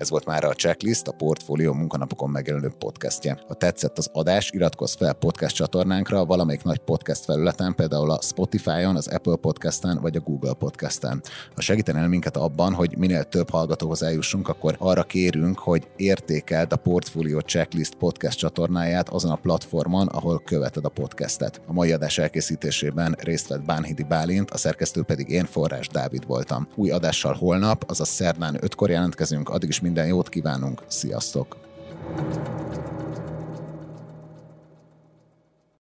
Ez 0.00 0.10
volt 0.10 0.24
már 0.24 0.44
a 0.44 0.52
Checklist, 0.52 1.06
a 1.06 1.12
Portfólió 1.12 1.72
munkanapokon 1.72 2.30
megjelenő 2.30 2.72
podcastje. 2.78 3.38
Ha 3.48 3.54
tetszett 3.54 3.98
az 3.98 4.10
adás, 4.12 4.50
iratkozz 4.50 4.94
fel 4.94 5.12
podcast 5.12 5.54
csatornánkra 5.54 6.24
valamelyik 6.24 6.62
nagy 6.62 6.78
podcast 6.78 7.24
felületen, 7.24 7.74
például 7.74 8.10
a 8.10 8.20
Spotify-on, 8.22 8.96
az 8.96 9.08
Apple 9.08 9.36
Podcast-en 9.36 9.98
vagy 10.00 10.16
a 10.16 10.20
Google 10.20 10.52
Podcast-en. 10.52 11.22
Ha 11.54 11.60
segítenél 11.60 12.06
minket 12.06 12.36
abban, 12.36 12.74
hogy 12.74 12.98
minél 12.98 13.24
több 13.24 13.50
hallgatóhoz 13.50 14.02
eljussunk, 14.02 14.48
akkor 14.48 14.76
arra 14.78 15.02
kérünk, 15.02 15.58
hogy 15.58 15.88
értékeld 15.96 16.72
a 16.72 16.76
Portfólió 16.76 17.40
Checklist 17.40 17.94
podcast 17.94 18.38
csatornáját 18.38 19.08
azon 19.08 19.30
a 19.30 19.36
platformon, 19.36 20.06
ahol 20.06 20.42
követed 20.44 20.84
a 20.84 20.88
podcastet. 20.88 21.60
A 21.66 21.72
mai 21.72 21.92
adás 21.92 22.18
elkészítésében 22.18 23.16
részt 23.18 23.48
vett 23.48 23.64
Bánhidi 23.64 24.02
Bálint, 24.02 24.50
a 24.50 24.56
szerkesztő 24.56 25.02
pedig 25.02 25.28
én, 25.28 25.44
Forrás 25.44 25.88
Dávid 25.88 26.26
voltam. 26.26 26.68
Új 26.74 26.90
adással 26.90 27.34
holnap, 27.34 27.84
azaz 27.88 28.08
szerdán 28.08 28.58
5-kor 28.60 28.90
jelentkezünk, 28.90 29.48
addig 29.48 29.68
is 29.68 29.80
minden 29.90 30.08
jót 30.08 30.28
kívánunk, 30.28 30.82
sziasztok! 30.86 31.56